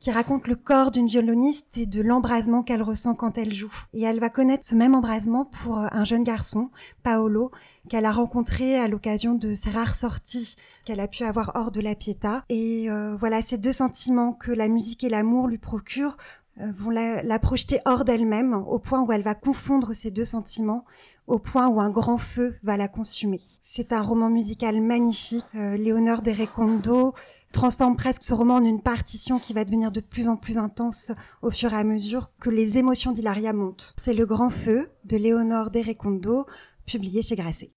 qui 0.04 0.12
raconte 0.12 0.48
le 0.48 0.56
corps 0.56 0.92
d'une 0.92 1.08
violoniste 1.08 1.78
et 1.78 1.86
de 1.86 2.02
l'embrasement 2.02 2.62
qu'elle 2.62 2.84
ressent 2.84 3.16
quand 3.16 3.38
elle 3.38 3.54
joue. 3.54 3.74
Et 3.94 4.02
elle 4.02 4.20
va 4.20 4.30
connaître 4.30 4.66
ce 4.66 4.76
même 4.76 4.96
embrasement 4.96 5.46
pour 5.46 5.80
euh, 5.80 5.88
un 5.94 6.04
jeune 6.04 6.26
garçon, 6.26 6.72
Paolo, 7.04 7.52
qu'elle 7.88 8.04
a 8.04 8.12
rencontré 8.12 8.78
à 8.78 8.90
l'occasion 8.90 9.34
de 9.34 9.56
ses 9.56 9.70
rares 9.70 9.96
sorties 9.96 10.58
qu'elle 10.84 11.00
a 11.00 11.08
pu 11.08 11.24
avoir 11.24 11.54
hors 11.56 11.72
de 11.72 11.80
la 11.80 11.96
Pietà. 11.96 12.44
Et 12.50 12.90
euh, 12.90 13.16
voilà, 13.16 13.42
ces 13.42 13.58
deux 13.58 13.72
sentiments 13.72 14.34
que 14.34 14.52
la 14.52 14.68
musique 14.68 15.06
et 15.06 15.10
l'amour 15.10 15.48
lui 15.48 15.58
procurent 15.58 16.18
euh, 16.60 16.70
vont 16.78 16.90
la, 16.90 17.40
projeter 17.40 17.80
hors 17.86 18.04
d'elle-même, 18.04 18.56
au 18.56 18.80
point 18.80 19.02
où 19.04 19.12
elle 19.14 19.24
va 19.24 19.36
confondre 19.36 19.94
ces 19.94 20.12
deux 20.12 20.26
sentiments, 20.26 20.84
au 21.28 21.40
point 21.40 21.70
où 21.70 21.80
un 21.80 21.90
grand 21.90 22.18
feu 22.18 22.58
va 22.62 22.76
la 22.76 22.90
consumer. 22.90 23.40
C'est 23.62 23.94
un 23.94 24.02
roman 24.02 24.30
musical 24.30 24.82
magnifique. 24.82 25.46
Léonore 25.54 26.24
de 26.24 26.32
Recondo 26.32 27.14
transforme 27.54 27.96
presque 27.96 28.24
ce 28.24 28.34
roman 28.34 28.56
en 28.56 28.66
une 28.66 28.82
partition 28.82 29.40
qui 29.40 29.54
va 29.54 29.64
devenir 29.64 29.92
de 29.92 30.02
plus 30.02 30.28
en 30.28 30.36
plus 30.36 30.58
intense 30.58 31.12
au 31.42 31.52
fur 31.52 31.72
et 31.72 31.78
à 31.78 31.84
mesure 31.86 32.32
que 32.42 32.50
les 32.50 32.78
émotions 32.78 33.14
d'Hilaria 33.14 33.54
montent. 33.54 33.94
C'est 34.04 34.14
Le 34.14 34.26
Grand 34.26 34.50
Feu 34.50 34.90
de 35.06 35.16
Léonore 35.16 35.72
Derecondo, 35.72 36.46
publié 36.86 37.22
chez 37.22 37.38
Grasset. 37.38 37.72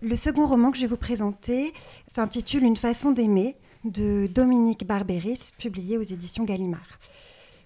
Le 0.00 0.16
second 0.16 0.46
roman 0.46 0.70
que 0.70 0.76
je 0.76 0.82
vais 0.82 0.88
vous 0.88 0.96
présenter 0.96 1.72
s'intitule 2.14 2.62
Une 2.62 2.76
façon 2.76 3.10
d'aimer 3.10 3.56
de 3.84 4.26
Dominique 4.26 4.86
Barberis, 4.86 5.40
publié 5.58 5.98
aux 5.98 6.02
éditions 6.02 6.44
Gallimard 6.44 6.98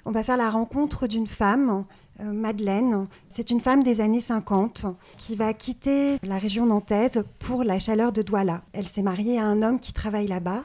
on 0.05 0.11
va 0.11 0.25
faire 0.25 0.37
la 0.37 0.51
rencontre 0.51 1.07
d'une 1.07 1.27
femme, 1.27 1.85
euh, 2.21 2.25
Madeleine. 2.25 3.07
C'est 3.31 3.51
une 3.51 3.61
femme 3.61 3.83
des 3.83 4.01
années 4.01 4.21
50 4.21 4.87
qui 5.17 5.37
va 5.37 5.55
quitter 5.55 6.19
la 6.23 6.39
région 6.39 6.67
nantaise 6.67 7.25
pour 7.39 7.65
la 7.65 7.79
chaleur 7.79 8.13
de 8.13 8.23
Douala. 8.23 8.63
Elle 8.73 8.89
s'est 8.89 9.03
mariée 9.03 9.39
à 9.39 9.45
un 9.45 9.63
homme 9.63 9.79
qui 9.79 9.93
travaille 9.93 10.27
là-bas 10.27 10.65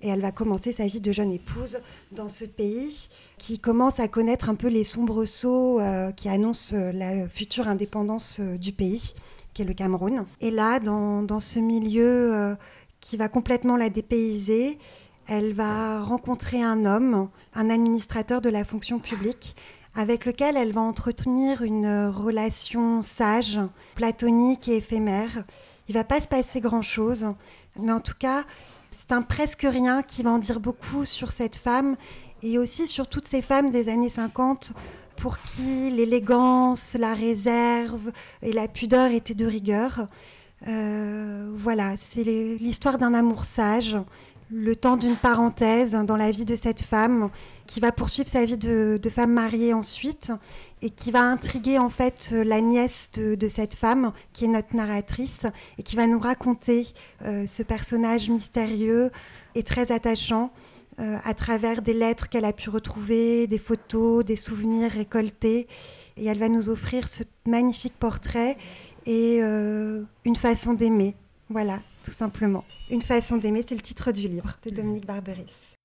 et 0.00 0.08
elle 0.08 0.20
va 0.20 0.32
commencer 0.32 0.72
sa 0.72 0.86
vie 0.86 1.00
de 1.00 1.12
jeune 1.12 1.32
épouse 1.32 1.78
dans 2.12 2.28
ce 2.28 2.44
pays 2.44 3.08
qui 3.36 3.58
commence 3.58 4.00
à 4.00 4.08
connaître 4.08 4.48
un 4.48 4.54
peu 4.54 4.68
les 4.68 4.84
sombresaults 4.84 5.80
euh, 5.80 6.10
qui 6.12 6.28
annoncent 6.28 6.74
la 6.74 7.28
future 7.28 7.68
indépendance 7.68 8.38
euh, 8.40 8.56
du 8.56 8.72
pays, 8.72 9.14
qui 9.54 9.62
est 9.62 9.64
le 9.64 9.74
Cameroun. 9.74 10.24
Et 10.40 10.50
là, 10.50 10.78
dans 10.80 11.40
ce 11.40 11.58
milieu 11.58 12.56
qui 13.00 13.16
va 13.16 13.28
complètement 13.28 13.76
la 13.76 13.90
dépayser, 13.90 14.78
elle 15.28 15.52
va 15.52 16.02
rencontrer 16.02 16.62
un 16.62 16.86
homme, 16.86 17.28
un 17.54 17.70
administrateur 17.70 18.40
de 18.40 18.48
la 18.48 18.64
fonction 18.64 18.98
publique, 18.98 19.54
avec 19.94 20.24
lequel 20.24 20.56
elle 20.56 20.72
va 20.72 20.80
entretenir 20.80 21.62
une 21.62 22.06
relation 22.08 23.02
sage, 23.02 23.60
platonique 23.94 24.68
et 24.68 24.76
éphémère. 24.76 25.44
Il 25.88 25.94
va 25.94 26.04
pas 26.04 26.20
se 26.20 26.28
passer 26.28 26.60
grand-chose, 26.60 27.26
mais 27.78 27.92
en 27.92 28.00
tout 28.00 28.16
cas, 28.18 28.44
C'est 28.90 29.12
un 29.12 29.22
presque 29.22 29.66
rien 29.68 30.02
qui 30.02 30.22
va 30.22 30.30
en 30.30 30.38
dire 30.38 30.60
beaucoup 30.60 31.04
sur 31.04 31.30
cette 31.30 31.56
femme 31.56 31.96
et 32.42 32.58
aussi 32.58 32.88
sur 32.88 33.06
toutes 33.06 33.28
ces 33.28 33.42
femmes 33.42 33.70
des 33.70 33.88
années 33.88 34.10
50 34.10 34.72
pour 35.16 35.40
qui 35.40 35.90
l'élégance, 35.90 36.94
la 36.98 37.14
réserve 37.14 38.12
et 38.42 38.52
la 38.52 38.68
pudeur 38.68 39.10
étaient 39.10 39.34
de 39.34 39.46
rigueur. 39.46 40.08
Euh, 40.66 41.50
voilà, 41.54 41.94
c'est 41.96 42.24
l'histoire 42.24 42.98
d'un 42.98 43.14
amour 43.14 43.44
sage, 43.44 43.96
le 44.50 44.74
temps 44.76 44.96
d'une 44.96 45.16
parenthèse 45.16 45.92
dans 45.92 46.16
la 46.16 46.30
vie 46.30 46.44
de 46.44 46.56
cette 46.56 46.82
femme 46.82 47.30
qui 47.66 47.80
va 47.80 47.92
poursuivre 47.92 48.28
sa 48.28 48.44
vie 48.44 48.56
de, 48.56 49.00
femme 49.10 49.32
mariée 49.32 49.74
ensuite 49.74 50.32
et 50.80 50.90
qui 50.90 51.10
va 51.10 51.22
intriguer 51.22 51.78
en 51.78 51.88
fait 51.88 52.30
la 52.32 52.60
nièce 52.60 53.10
de, 53.14 53.48
cette 53.48 53.74
femme 53.74 54.12
qui 54.32 54.46
est 54.46 54.48
notre 54.48 54.74
narratrice 54.74 55.46
et 55.78 55.82
qui 55.82 55.96
va 55.96 56.06
nous 56.06 56.18
raconter 56.18 56.86
euh, 57.24 57.46
ce 57.46 57.62
personnage 57.62 58.30
mystérieux 58.30 59.10
et 59.54 59.62
très 59.62 59.92
attachant 59.92 60.50
euh, 61.00 61.16
à 61.24 61.34
travers 61.34 61.82
des 61.82 61.94
lettres 61.94 62.28
qu'elle 62.28 62.44
a 62.44 62.52
pu 62.52 62.70
retrouver, 62.70 63.46
des 63.46 63.58
photos, 63.58 64.24
des 64.24 64.36
souvenirs 64.36 64.90
récoltés. 64.90 65.68
Et 66.16 66.26
elle 66.26 66.38
va 66.38 66.48
nous 66.48 66.70
offrir 66.70 67.08
ce 67.08 67.22
magnifique 67.46 67.94
portrait 67.98 68.56
et 69.06 69.38
euh, 69.42 70.02
une 70.24 70.36
façon 70.36 70.74
d'aimer. 70.74 71.14
Voilà, 71.50 71.80
tout 72.08 72.14
simplement. 72.14 72.64
Une 72.90 73.02
façon 73.02 73.36
d'aimer, 73.36 73.62
c'est 73.68 73.74
le 73.74 73.82
titre 73.82 74.12
du 74.12 74.28
livre 74.28 74.58
de 74.64 74.70
Dominique 74.70 75.04
Barberis. 75.04 75.76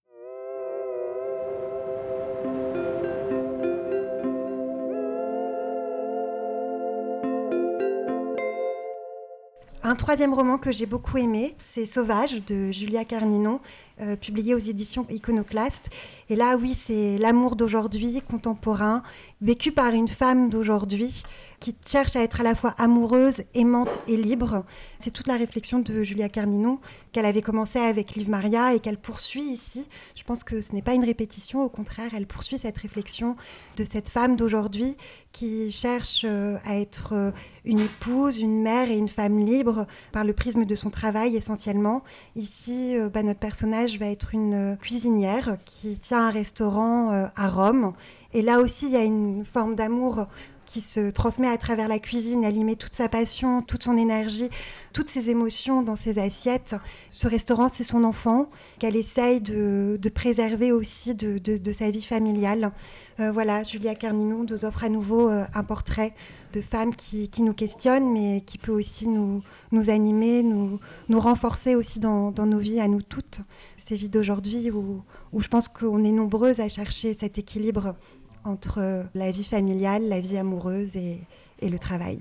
Un 9.85 9.95
troisième 9.95 10.33
roman 10.33 10.57
que 10.57 10.71
j'ai 10.71 10.85
beaucoup 10.85 11.17
aimé, 11.17 11.55
c'est 11.57 11.85
Sauvage 11.85 12.45
de 12.45 12.71
Julia 12.71 13.03
Carninon, 13.03 13.59
euh, 14.01 14.15
publié 14.15 14.55
aux 14.55 14.59
éditions 14.59 15.05
Iconoclaste. 15.09 15.91
Et 16.29 16.35
là, 16.35 16.57
oui, 16.57 16.75
c'est 16.75 17.19
l'amour 17.19 17.55
d'aujourd'hui, 17.55 18.23
contemporain, 18.27 19.03
vécu 19.39 19.71
par 19.71 19.93
une 19.93 20.07
femme 20.07 20.49
d'aujourd'hui 20.49 21.23
qui 21.59 21.75
cherche 21.87 22.17
à 22.17 22.21
être 22.21 22.41
à 22.41 22.43
la 22.43 22.55
fois 22.55 22.71
amoureuse, 22.77 23.43
aimante 23.53 23.87
et 24.07 24.17
libre. 24.17 24.65
C'est 24.99 25.11
toute 25.11 25.27
la 25.27 25.37
réflexion 25.37 25.79
de 25.79 26.03
Julia 26.03 26.27
Carninon 26.27 26.79
qu'elle 27.13 27.25
avait 27.25 27.41
commencé 27.41 27.79
avec 27.79 28.15
Liv 28.15 28.29
Maria 28.29 28.73
et 28.73 28.79
qu'elle 28.79 28.97
poursuit 28.97 29.43
ici. 29.43 29.87
Je 30.15 30.23
pense 30.23 30.43
que 30.43 30.59
ce 30.59 30.73
n'est 30.73 30.81
pas 30.81 30.93
une 30.93 31.05
répétition, 31.05 31.63
au 31.63 31.69
contraire, 31.69 32.11
elle 32.15 32.25
poursuit 32.25 32.57
cette 32.57 32.77
réflexion 32.77 33.37
de 33.77 33.85
cette 33.89 34.09
femme 34.09 34.35
d'aujourd'hui 34.35 34.97
qui 35.31 35.71
cherche 35.71 36.25
euh, 36.25 36.57
à 36.65 36.77
être 36.77 37.13
euh, 37.13 37.31
une 37.63 37.79
épouse, 37.79 38.39
une 38.39 38.61
mère 38.61 38.89
et 38.89 38.97
une 38.97 39.07
femme 39.07 39.39
libre 39.39 39.87
par 40.11 40.25
le 40.25 40.33
prisme 40.33 40.65
de 40.65 40.75
son 40.75 40.89
travail 40.89 41.37
essentiellement. 41.37 42.03
Ici, 42.35 42.95
bah, 43.13 43.23
notre 43.23 43.39
personnage 43.39 43.92
va 43.97 44.07
être 44.07 44.33
une 44.33 44.77
cuisinière 44.79 45.57
qui 45.65 45.97
tient 45.97 46.27
un 46.27 46.31
restaurant 46.31 47.11
euh, 47.11 47.25
à 47.35 47.49
Rome. 47.49 47.93
Et 48.33 48.41
là 48.41 48.59
aussi, 48.59 48.85
il 48.85 48.91
y 48.91 48.97
a 48.97 49.03
une 49.03 49.45
forme 49.45 49.75
d'amour 49.75 50.27
qui 50.73 50.81
se 50.81 51.11
transmet 51.11 51.47
à 51.47 51.57
travers 51.59 51.87
la 51.87 51.99
cuisine. 51.99 52.43
Elle 52.43 52.57
y 52.57 52.63
met 52.63 52.75
toute 52.75 52.95
sa 52.95 53.07
passion, 53.07 53.61
toute 53.61 53.83
son 53.83 53.95
énergie, 53.95 54.49
toutes 54.91 55.07
ses 55.07 55.29
émotions 55.29 55.83
dans 55.83 55.95
ses 55.95 56.17
assiettes. 56.17 56.75
Ce 57.11 57.27
restaurant, 57.27 57.69
c'est 57.71 57.83
son 57.83 58.03
enfant 58.03 58.49
qu'elle 58.79 58.95
essaye 58.95 59.39
de, 59.39 59.99
préserver 60.09 60.71
aussi 60.71 61.13
de, 61.13 61.71
sa 61.77 61.91
vie 61.91 62.01
familiale. 62.01 62.71
Euh, 63.19 63.31
voilà, 63.31 63.61
Julia 63.61 63.93
Carnino 63.93 64.43
nous 64.49 64.65
offre 64.65 64.83
à 64.83 64.89
nouveau 64.89 65.29
euh, 65.29 65.45
un 65.53 65.63
portrait 65.63 66.15
de 66.53 66.61
femme 66.61 66.95
qui, 66.95 67.29
nous 67.43 67.53
questionne, 67.53 68.11
mais 68.11 68.41
qui 68.41 68.57
peut 68.57 68.71
aussi 68.71 69.07
nous, 69.07 69.43
animer, 69.89 70.41
nous, 70.41 70.79
renforcer 71.19 71.75
aussi 71.75 71.99
dans, 71.99 72.31
nos 72.31 72.57
vies 72.57 72.79
à 72.79 72.87
nous 72.87 73.03
toutes. 73.03 73.41
Ces 73.77 73.95
vies 73.95 74.09
d'aujourd'hui 74.09 74.71
où 74.71 75.03
je 75.37 75.47
pense 75.49 75.67
qu'on 75.67 76.03
est 76.03 76.11
nombreuses 76.11 76.59
à 76.59 76.69
chercher 76.69 77.13
cet 77.13 77.37
équilibre 77.37 77.95
entre 78.43 79.05
la 79.13 79.31
vie 79.31 79.43
familiale, 79.43 80.07
la 80.07 80.19
vie 80.19 80.37
amoureuse 80.37 80.95
et, 80.95 81.21
le 81.61 81.79
travail. 81.79 82.19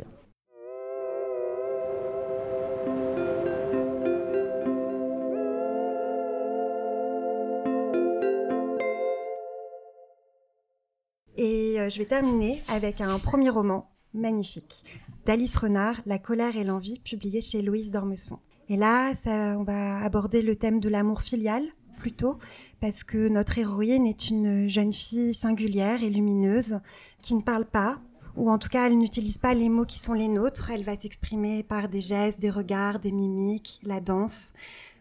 Et 11.37 11.81
euh, 11.81 11.91
je 11.91 11.99
vais 11.99 12.05
terminer 12.05 12.63
avec 12.69 13.01
un 13.01 13.19
premier 13.19 13.51
roman 13.51 13.91
magnifique 14.15 14.85
d'Alice 15.27 15.57
Renard, 15.57 16.01
La 16.07 16.19
colère 16.19 16.57
et 16.57 16.65
l'envie, 16.65 17.01
publié 17.01 17.41
chez 17.41 17.63
Louise 17.63 17.91
d'Ormesson. 17.91 18.39
Et 18.69 18.77
là, 18.77 19.13
on 19.27 19.65
va 19.65 19.99
aborder 19.99 20.41
le 20.41 20.57
thème 20.57 20.81
de 20.81 20.89
l'amour 20.89 21.23
filial, 21.23 21.65
plutôt, 22.03 22.39
parce 22.81 23.05
que 23.05 23.29
notre 23.29 23.59
héroïne 23.59 24.09
est 24.09 24.29
une 24.29 24.69
jeune 24.69 24.93
fille 24.93 25.35
singulière 25.35 26.03
et 26.03 26.11
lumineuse 26.11 26.81
qui 27.23 27.37
ne 27.37 27.43
parle 27.43 27.65
pas, 27.65 28.01
ou 28.35 28.51
en 28.51 28.59
tout 28.59 28.69
cas 28.69 28.89
elle 28.89 28.99
n'utilise 28.99 29.39
pas 29.39 29.55
les 29.55 29.69
mots 29.69 29.85
qui 29.85 30.01
sont 30.01 30.13
les 30.13 30.27
nôtres, 30.27 30.73
elle 30.73 30.83
va 30.83 30.99
s'exprimer 30.99 31.63
par 31.63 31.89
des 31.89 32.01
gestes, 32.01 32.41
des 32.41 32.51
regards, 32.51 32.99
des 32.99 33.13
mimiques, 33.13 33.79
la 33.85 34.01
danse. 34.01 34.53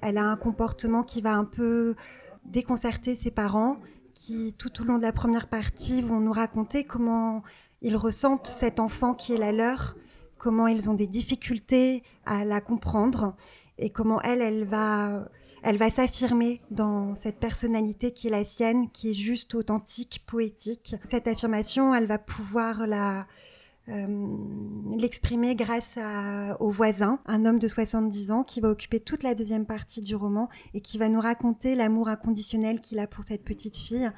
Elle 0.01 0.19
a 0.19 0.25
un 0.25 0.35
comportement 0.35 1.01
qui 1.01 1.21
va 1.21 1.33
un 1.33 1.43
peu 1.45 1.95
déconcerter 2.45 3.15
ses 3.15 3.31
parents, 3.31 3.77
qui 4.13 4.53
tout 4.59 4.81
au 4.81 4.85
long 4.85 4.99
de 4.99 5.03
la 5.03 5.13
première 5.13 5.47
partie 5.47 6.03
vont 6.03 6.19
nous 6.19 6.33
raconter 6.33 6.83
comment 6.83 7.41
ils 7.81 7.97
ressentent 7.97 8.45
cet 8.45 8.79
enfant 8.79 9.15
qui 9.15 9.33
est 9.33 9.39
la 9.39 9.51
leur, 9.51 9.95
comment 10.37 10.67
ils 10.67 10.87
ont 10.87 10.93
des 10.93 11.07
difficultés 11.07 12.03
à 12.27 12.45
la 12.45 12.61
comprendre 12.61 13.35
et 13.79 13.89
comment 13.89 14.21
elle, 14.21 14.41
elle 14.41 14.65
va 14.65 15.27
elle 15.63 15.77
va 15.77 15.89
s'affirmer 15.89 16.61
dans 16.71 17.15
cette 17.15 17.39
personnalité 17.39 18.11
qui 18.11 18.27
est 18.27 18.31
la 18.31 18.45
sienne, 18.45 18.89
qui 18.91 19.11
est 19.11 19.15
juste, 19.15 19.55
authentique, 19.55 20.23
poétique. 20.25 20.95
Cette 21.09 21.27
affirmation, 21.27 21.93
elle 21.93 22.07
va 22.07 22.17
pouvoir 22.17 22.87
la 22.87 23.27
euh, 23.89 24.37
l'exprimer 24.95 25.55
grâce 25.55 25.97
au 26.59 26.69
voisin, 26.69 27.19
un 27.25 27.45
homme 27.45 27.57
de 27.57 27.67
70 27.67 28.31
ans 28.31 28.43
qui 28.43 28.61
va 28.61 28.69
occuper 28.69 28.99
toute 28.99 29.23
la 29.23 29.33
deuxième 29.33 29.65
partie 29.65 30.01
du 30.01 30.15
roman 30.15 30.49
et 30.75 30.81
qui 30.81 30.99
va 30.99 31.09
nous 31.09 31.19
raconter 31.19 31.73
l'amour 31.73 32.07
inconditionnel 32.07 32.79
qu'il 32.79 32.99
a 32.99 33.07
pour 33.07 33.23
cette 33.23 33.43
petite 33.43 33.75
fille, 33.75 34.11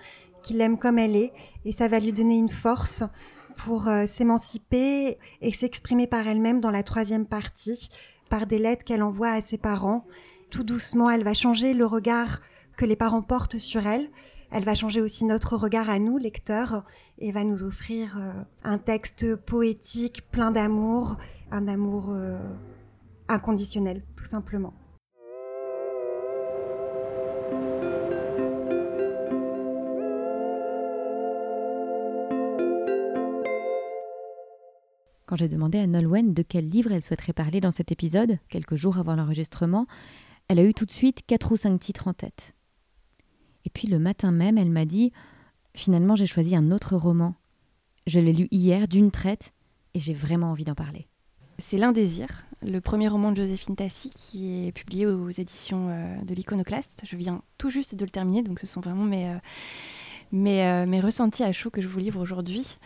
qu'il 0.44 0.60
aime 0.60 0.78
comme 0.78 1.00
elle 1.00 1.16
est, 1.16 1.32
et 1.64 1.72
ça 1.72 1.88
va 1.88 2.00
lui 2.00 2.12
donner 2.12 2.38
une 2.38 2.50
force 2.50 3.04
pour 3.56 3.88
euh, 3.88 4.06
s'émanciper 4.06 5.18
et 5.42 5.54
s'exprimer 5.54 6.08
par 6.08 6.28
elle-même 6.28 6.60
dans 6.60 6.72
la 6.72 6.84
troisième 6.84 7.26
partie, 7.26 7.90
par 8.30 8.48
des 8.48 8.58
lettres 8.58 8.84
qu'elle 8.84 9.04
envoie 9.04 9.30
à 9.30 9.42
ses 9.42 9.58
parents 9.58 10.06
tout 10.54 10.64
doucement, 10.64 11.10
elle 11.10 11.24
va 11.24 11.34
changer 11.34 11.74
le 11.74 11.88
regard 11.88 12.40
que 12.78 12.86
les 12.86 12.96
parents 12.96 13.24
portent 13.24 13.58
sur 13.58 13.88
elle. 13.88 14.08
Elle 14.52 14.64
va 14.64 14.76
changer 14.76 15.02
aussi 15.02 15.26
notre 15.26 15.58
regard 15.58 15.90
à 15.90 15.98
nous, 15.98 16.20
lecteurs, 16.20 16.84
et 17.18 17.32
va 17.32 17.44
nous 17.44 17.64
offrir 17.64 18.20
euh, 18.20 18.32
un 18.64 18.78
texte 18.78 19.36
poétique, 19.36 20.30
plein 20.30 20.52
d'amour, 20.52 21.18
un 21.50 21.68
amour 21.68 22.12
euh, 22.12 22.38
inconditionnel, 23.28 24.04
tout 24.16 24.26
simplement. 24.26 24.76
Quand 35.26 35.36
j'ai 35.36 35.48
demandé 35.48 35.80
à 35.80 35.88
Nolwenn 35.88 36.36
de 36.36 36.44
quel 36.44 36.70
livre 36.70 36.92
elle 36.92 37.02
souhaiterait 37.02 37.34
parler 37.34 37.60
dans 37.60 37.72
cet 37.72 37.92
épisode, 37.92 38.38
quelques 38.50 38.76
jours 38.76 39.00
avant 39.00 39.16
l'enregistrement, 39.16 39.88
elle 40.48 40.60
a 40.60 40.64
eu 40.64 40.74
tout 40.74 40.86
de 40.86 40.92
suite 40.92 41.26
quatre 41.26 41.52
ou 41.52 41.58
cinq 41.58 41.80
titres 41.80 42.08
en 42.08 42.14
tête. 42.14 42.54
Et 43.66 43.70
puis 43.70 43.88
le 43.88 44.00
matin 44.00 44.32
même, 44.32 44.58
elle 44.58 44.70
m'a 44.70 44.86
dit 44.86 45.12
Finalement, 45.76 46.16
j'ai 46.16 46.28
choisi 46.28 46.56
un 46.56 46.72
autre 46.72 46.96
roman. 46.96 47.34
Je 48.06 48.20
l'ai 48.20 48.34
lu 48.34 48.48
hier 48.52 48.88
d'une 48.88 49.12
traite 49.12 49.54
et 49.94 50.00
j'ai 50.00 50.14
vraiment 50.14 50.52
envie 50.52 50.66
d'en 50.66 50.76
parler. 50.76 51.08
C'est 51.58 51.78
L'Indésir, 51.78 52.28
le 52.62 52.80
premier 52.82 53.08
roman 53.08 53.32
de 53.32 53.38
Joséphine 53.38 53.76
Tassi 53.76 54.10
qui 54.12 54.68
est 54.68 54.72
publié 54.72 55.06
aux 55.06 55.30
éditions 55.30 55.90
euh, 55.90 56.22
de 56.24 56.34
l'Iconoclaste. 56.34 57.02
Je 57.04 57.16
viens 57.16 57.42
tout 57.58 57.70
juste 57.70 57.96
de 57.96 58.04
le 58.04 58.10
terminer, 58.10 58.44
donc 58.44 58.60
ce 58.60 58.68
sont 58.68 58.82
vraiment 58.82 59.04
mes, 59.04 59.30
euh, 59.30 59.38
euh, 60.34 60.86
mes 60.86 61.00
ressentis 61.00 61.44
à 61.44 61.52
chaud 61.52 61.70
que 61.70 61.82
je 61.82 61.88
vous 61.88 62.00
livre 62.00 62.22
aujourd'hui. 62.22 62.78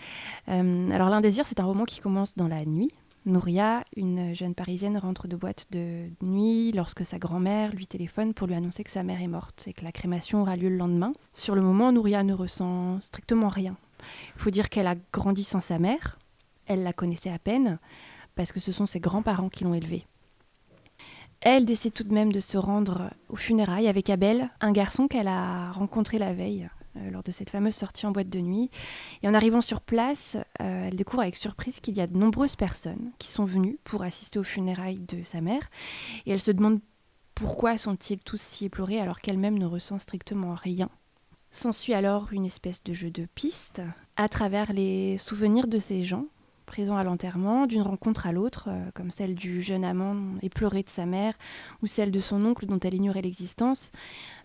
alors 0.48 1.10
L'Indésir, 1.10 1.46
c'est 1.48 1.60
un 1.60 1.66
roman 1.66 1.86
qui 1.86 2.00
commence 2.00 2.36
dans 2.36 2.48
la 2.48 2.66
nuit, 2.66 2.92
Nouria, 3.28 3.84
une 3.98 4.34
jeune 4.34 4.56
parisienne, 4.56 4.98
rentre 4.98 5.28
de 5.28 5.36
boîte 5.36 5.68
de 5.72 6.10
nuit 6.22 6.72
lorsque 6.72 7.04
sa 7.04 7.20
grand-mère 7.20 7.74
lui 7.74 7.86
téléphone 7.86 8.34
pour 8.34 8.48
lui 8.48 8.56
annoncer 8.56 8.86
que 8.86 8.90
sa 8.90 9.04
mère 9.04 9.22
est 9.22 9.28
morte 9.28 9.66
et 9.68 9.74
que 9.74 9.84
la 9.84 9.92
crémation 9.92 10.42
aura 10.42 10.56
lieu 10.56 10.70
le 10.70 10.78
lendemain. 10.78 11.12
Sur 11.34 11.54
le 11.54 11.62
moment, 11.62 11.92
Nouria 11.92 12.24
ne 12.24 12.34
ressent 12.34 13.02
strictement 13.02 13.50
rien. 13.50 13.76
Il 14.36 14.42
faut 14.42 14.50
dire 14.50 14.70
qu'elle 14.70 14.88
a 14.88 14.96
grandi 15.12 15.44
sans 15.44 15.60
sa 15.60 15.78
mère, 15.78 16.18
elle 16.68 16.84
la 16.84 16.94
connaissait 16.94 17.30
à 17.30 17.38
peine, 17.38 17.80
parce 18.36 18.54
que 18.54 18.62
ce 18.62 18.72
sont 18.72 18.86
ses 18.86 19.02
grands-parents 19.02 19.50
qui 19.50 19.66
l'ont 19.66 19.74
élevée. 19.74 20.06
Elle 21.42 21.66
décide 21.66 21.94
tout 21.94 22.06
de 22.06 22.14
même 22.14 22.32
de 22.32 22.40
se 22.40 22.58
rendre 22.58 23.12
aux 23.28 23.36
funérailles 23.36 23.90
avec 23.90 24.10
Abel, 24.10 24.52
un 24.62 24.72
garçon 24.72 25.10
qu'elle 25.10 25.28
a 25.28 25.72
rencontré 25.72 26.18
la 26.18 26.34
veille 26.34 26.70
lors 27.12 27.24
de 27.24 27.32
cette 27.32 27.50
fameuse 27.50 27.76
sortie 27.76 28.06
en 28.06 28.12
boîte 28.12 28.30
de 28.30 28.40
nuit. 28.40 28.70
Et 29.24 29.28
en 29.28 29.34
arrivant 29.34 29.62
sur 29.62 29.82
place, 29.82 30.38
euh, 30.62 30.88
elle 30.88 30.96
découvre 30.96 31.22
avec 31.22 31.36
surprise 31.36 31.80
qu'il 31.80 31.98
y 31.98 32.02
a 32.02 32.08
de 32.08 32.18
nombreuses 32.18 32.56
personnes 32.56 33.12
qui 33.20 33.28
sont 33.28 33.46
venues 33.46 33.78
pour 33.84 34.04
assister 34.04 34.40
aux 34.40 34.44
funérailles 34.44 35.02
de 35.02 35.24
sa 35.24 35.42
mère. 35.42 35.70
Et 36.26 36.32
elle 36.32 36.42
se 36.42 36.52
demande 36.52 36.80
Pourquoi 37.36 37.78
sont-ils 37.78 38.20
tous 38.20 38.42
si 38.42 38.66
éplorés 38.66 39.00
alors 39.00 39.20
qu'elle-même 39.20 39.58
ne 39.58 39.66
ressent 39.66 40.00
strictement 40.00 40.56
rien 40.56 40.90
S'ensuit 41.50 41.94
alors 41.94 42.34
une 42.34 42.46
espèce 42.46 42.84
de 42.84 42.94
jeu 42.94 43.10
de 43.10 43.26
pistes 43.34 43.82
à 44.16 44.28
travers 44.28 44.74
les 44.74 45.18
souvenirs 45.18 45.68
de 45.68 45.80
ces 45.80 46.04
gens 46.04 46.26
présents 46.68 46.98
à 46.98 47.04
l'enterrement, 47.04 47.66
d'une 47.66 47.82
rencontre 47.82 48.28
à 48.28 48.32
l'autre, 48.32 48.66
euh, 48.68 48.92
comme 48.94 49.10
celle 49.10 49.34
du 49.34 49.64
jeune 49.64 49.84
amant 49.84 50.16
éploré 50.44 50.84
de 50.84 50.90
sa 50.90 51.08
mère 51.08 51.34
ou 51.82 51.88
celle 51.88 52.12
de 52.12 52.20
son 52.20 52.46
oncle 52.46 52.68
dont 52.68 52.80
elle 52.80 52.94
ignorait 52.94 53.24
l'existence, 53.24 53.92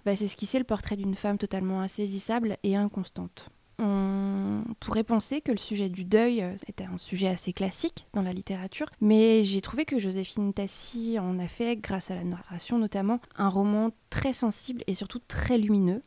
va 0.06 0.16
s'esquisser 0.16 0.58
le 0.58 0.64
portrait 0.64 0.96
d'une 0.96 1.16
femme 1.16 1.36
totalement 1.36 1.82
insaisissable 1.82 2.56
et 2.62 2.76
inconstante. 2.76 3.50
On 3.78 4.62
pourrait 4.78 5.02
penser 5.02 5.40
que 5.40 5.50
le 5.50 5.58
sujet 5.58 5.88
du 5.88 6.04
deuil 6.04 6.42
euh, 6.42 6.54
était 6.68 6.84
un 6.84 6.96
sujet 6.96 7.28
assez 7.28 7.52
classique 7.52 8.06
dans 8.14 8.22
la 8.22 8.32
littérature, 8.32 8.88
mais 9.00 9.42
j'ai 9.42 9.60
trouvé 9.60 9.84
que 9.84 9.98
Joséphine 9.98 10.54
Tassi 10.54 11.18
en 11.18 11.38
a 11.38 11.48
fait, 11.48 11.76
grâce 11.76 12.10
à 12.10 12.14
la 12.14 12.24
narration 12.24 12.78
notamment, 12.78 13.20
un 13.36 13.48
roman 13.48 13.90
très 14.08 14.32
sensible 14.32 14.84
et 14.86 14.94
surtout 14.94 15.20
très 15.26 15.58
lumineux. 15.58 16.00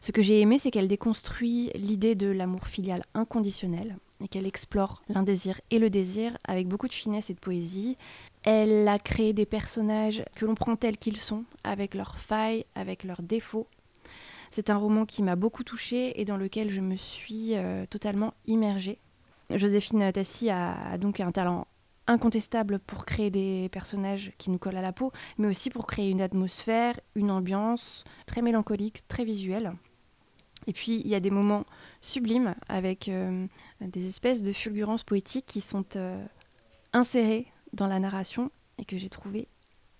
Ce 0.00 0.12
que 0.12 0.22
j'ai 0.22 0.40
aimé, 0.40 0.58
c'est 0.58 0.70
qu'elle 0.70 0.88
déconstruit 0.88 1.70
l'idée 1.74 2.14
de 2.14 2.28
l'amour 2.28 2.66
filial 2.66 3.04
inconditionnel 3.14 3.96
et 4.22 4.28
qu'elle 4.28 4.46
explore 4.46 5.02
l'indésir 5.08 5.60
et 5.70 5.78
le 5.78 5.90
désir 5.90 6.38
avec 6.44 6.68
beaucoup 6.68 6.88
de 6.88 6.94
finesse 6.94 7.30
et 7.30 7.34
de 7.34 7.40
poésie. 7.40 7.96
Elle 8.44 8.88
a 8.88 8.98
créé 8.98 9.32
des 9.32 9.46
personnages 9.46 10.24
que 10.34 10.46
l'on 10.46 10.54
prend 10.54 10.76
tels 10.76 10.98
qu'ils 10.98 11.18
sont, 11.18 11.44
avec 11.64 11.94
leurs 11.94 12.18
failles, 12.18 12.64
avec 12.74 13.04
leurs 13.04 13.22
défauts, 13.22 13.68
c'est 14.52 14.68
un 14.68 14.76
roman 14.76 15.06
qui 15.06 15.22
m'a 15.22 15.34
beaucoup 15.34 15.64
touchée 15.64 16.20
et 16.20 16.26
dans 16.26 16.36
lequel 16.36 16.70
je 16.70 16.82
me 16.82 16.94
suis 16.94 17.56
euh, 17.56 17.86
totalement 17.86 18.34
immergée. 18.46 18.98
Joséphine 19.48 20.12
Tassi 20.12 20.50
a, 20.50 20.98
donc 20.98 21.20
un 21.20 21.32
talent 21.32 21.66
incontestable 22.06 22.78
pour 22.78 23.06
créer 23.06 23.30
des 23.30 23.70
personnages 23.70 24.32
qui 24.36 24.50
nous 24.50 24.58
collent 24.58 24.76
à 24.76 24.82
la 24.82 24.92
peau, 24.92 25.10
mais 25.38 25.48
aussi 25.48 25.70
pour 25.70 25.86
créer 25.86 26.10
une 26.10 26.20
atmosphère, 26.20 27.00
une 27.14 27.30
ambiance 27.30 28.04
très 28.26 28.42
mélancolique, 28.42 29.08
très 29.08 29.24
visuelle. 29.24 29.72
Et 30.66 30.74
puis 30.74 31.00
il 31.02 31.08
y 31.08 31.14
a 31.14 31.20
des 31.20 31.30
moments 31.30 31.64
sublimes 32.02 32.54
avec 32.68 33.08
euh, 33.08 33.46
des 33.88 34.08
espèces 34.08 34.42
de 34.42 34.52
fulgurances 34.52 35.04
poétiques 35.04 35.46
qui 35.46 35.60
sont 35.60 35.84
euh, 35.96 36.24
insérées 36.92 37.46
dans 37.72 37.86
la 37.86 37.98
narration 37.98 38.50
et 38.78 38.84
que 38.84 38.96
j'ai 38.96 39.08
trouvé 39.08 39.48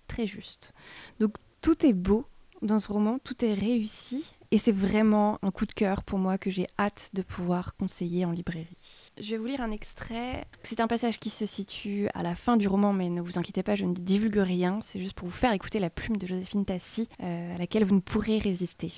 très 0.06 0.26
justes. 0.26 0.72
Donc 1.20 1.36
tout 1.60 1.86
est 1.86 1.92
beau 1.92 2.26
dans 2.60 2.78
ce 2.78 2.92
roman, 2.92 3.18
tout 3.18 3.44
est 3.44 3.54
réussi 3.54 4.24
et 4.52 4.58
c'est 4.58 4.72
vraiment 4.72 5.38
un 5.42 5.50
coup 5.50 5.64
de 5.64 5.72
cœur 5.72 6.02
pour 6.02 6.18
moi 6.18 6.36
que 6.38 6.50
j'ai 6.50 6.68
hâte 6.78 7.10
de 7.14 7.22
pouvoir 7.22 7.74
conseiller 7.76 8.24
en 8.24 8.30
librairie. 8.30 8.76
Je 9.18 9.30
vais 9.30 9.38
vous 9.38 9.46
lire 9.46 9.62
un 9.62 9.70
extrait. 9.70 10.44
C'est 10.62 10.80
un 10.80 10.86
passage 10.86 11.18
qui 11.18 11.30
se 11.30 11.46
situe 11.46 12.08
à 12.14 12.22
la 12.22 12.34
fin 12.34 12.58
du 12.58 12.68
roman, 12.68 12.92
mais 12.92 13.08
ne 13.08 13.22
vous 13.22 13.38
inquiétez 13.38 13.62
pas, 13.62 13.74
je 13.74 13.86
ne 13.86 13.94
divulgue 13.94 14.36
rien. 14.36 14.78
C'est 14.82 15.00
juste 15.00 15.14
pour 15.14 15.26
vous 15.26 15.34
faire 15.34 15.52
écouter 15.52 15.78
la 15.78 15.88
plume 15.88 16.18
de 16.18 16.26
Joséphine 16.26 16.66
Tassi, 16.66 17.08
euh, 17.22 17.54
à 17.54 17.58
laquelle 17.58 17.84
vous 17.84 17.94
ne 17.94 18.00
pourrez 18.00 18.38
résister. 18.38 18.92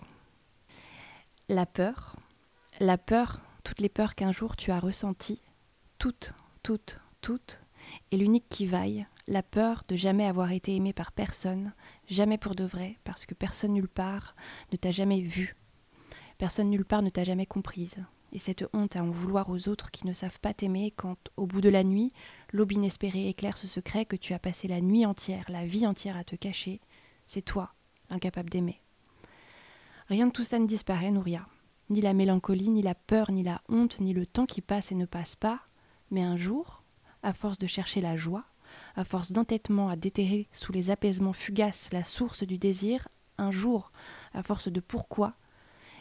La 1.49 1.67
peur, 1.67 2.17
la 2.81 2.99
peur, 2.99 3.41
toutes 3.65 3.81
les 3.81 3.89
peurs 3.89 4.15
qu'un 4.15 4.31
jour 4.31 4.57
tu 4.57 4.71
as 4.71 4.79
ressenties, 4.79 5.43
toutes, 5.99 6.33
toutes, 6.63 7.01
toutes, 7.21 7.61
et 8.13 8.17
l'unique 8.17 8.49
qui 8.49 8.67
vaille, 8.67 9.07
la 9.27 9.43
peur 9.43 9.85
de 9.89 9.97
jamais 9.97 10.27
avoir 10.27 10.53
été 10.53 10.77
aimé 10.77 10.93
par 10.93 11.13
personne, 11.13 11.73
jamais 12.07 12.39
pour 12.39 12.55
de 12.55 12.65
vrai, 12.65 12.99
parce 13.05 13.27
que 13.27 13.35
personne 13.35 13.73
nulle 13.73 13.89
part 13.89 14.37
ne 14.71 14.77
t'a 14.77 14.91
jamais 14.91 15.21
vu. 15.21 15.57
Personne 16.39 16.71
nulle 16.71 16.85
part 16.85 17.03
ne 17.03 17.11
t'a 17.11 17.25
jamais 17.25 17.47
comprise. 17.47 17.97
Et 18.33 18.39
cette 18.39 18.65
honte 18.73 18.97
à 18.97 19.03
en 19.03 19.11
vouloir 19.11 19.49
aux 19.49 19.69
autres 19.69 19.91
qui 19.91 20.07
ne 20.07 20.13
savent 20.13 20.41
pas 20.41 20.53
t'aimer 20.53 20.93
quand, 20.97 21.31
au 21.37 21.47
bout 21.47 21.61
de 21.61 21.69
la 21.69 21.85
nuit, 21.85 22.13
l'aube 22.53 22.73
inespérée 22.73 23.29
éclaire 23.29 23.57
ce 23.57 23.69
secret 23.69 24.05
que 24.05 24.17
tu 24.17 24.35
as 24.35 24.39
passé 24.39 24.67
la 24.67 24.81
nuit 24.81 25.07
entière, 25.07 25.45
la 25.49 25.65
vie 25.65 25.87
entière 25.87 26.17
à 26.17 26.25
te 26.25 26.35
cacher, 26.35 26.81
c'est 27.27 27.43
toi, 27.43 27.73
incapable 28.11 28.51
d'aimer. 28.51 28.81
Rien 30.09 30.27
de 30.27 30.33
tout 30.33 30.45
ça 30.45 30.59
ne 30.59 30.67
disparaît, 30.67 31.13
Nouria. 31.13 31.47
Ni 31.91 32.01
la 32.01 32.15
mélancolie, 32.15 32.71
ni 32.71 32.83
la 32.83 32.95
peur, 32.95 33.31
ni 33.31 33.43
la 33.43 33.61
honte, 33.69 34.01
ni 34.01 34.13
le 34.13 34.27
temps 34.27 34.47
qui 34.47 34.61
passe 34.61 34.91
et 34.91 34.95
ne 34.95 35.05
passe 35.05 35.37
pas, 35.37 35.61
mais 36.11 36.23
un 36.23 36.37
jour, 36.37 36.83
à 37.23 37.33
force 37.33 37.59
de 37.59 37.67
chercher 37.67 38.01
la 38.01 38.17
joie, 38.17 38.45
à 38.97 39.05
force 39.05 39.33
d'entêtement 39.33 39.89
à 39.89 39.97
déterrer 39.97 40.49
sous 40.53 40.73
les 40.73 40.91
apaisements 40.91 41.33
fugaces 41.33 41.91
la 41.93 42.05
source 42.05 42.43
du 42.45 42.59
désir, 42.59 43.09
un 43.39 43.51
jour, 43.51 43.93
à 44.33 44.43
force 44.43 44.69
de 44.69 44.81
pourquoi, 44.81 45.35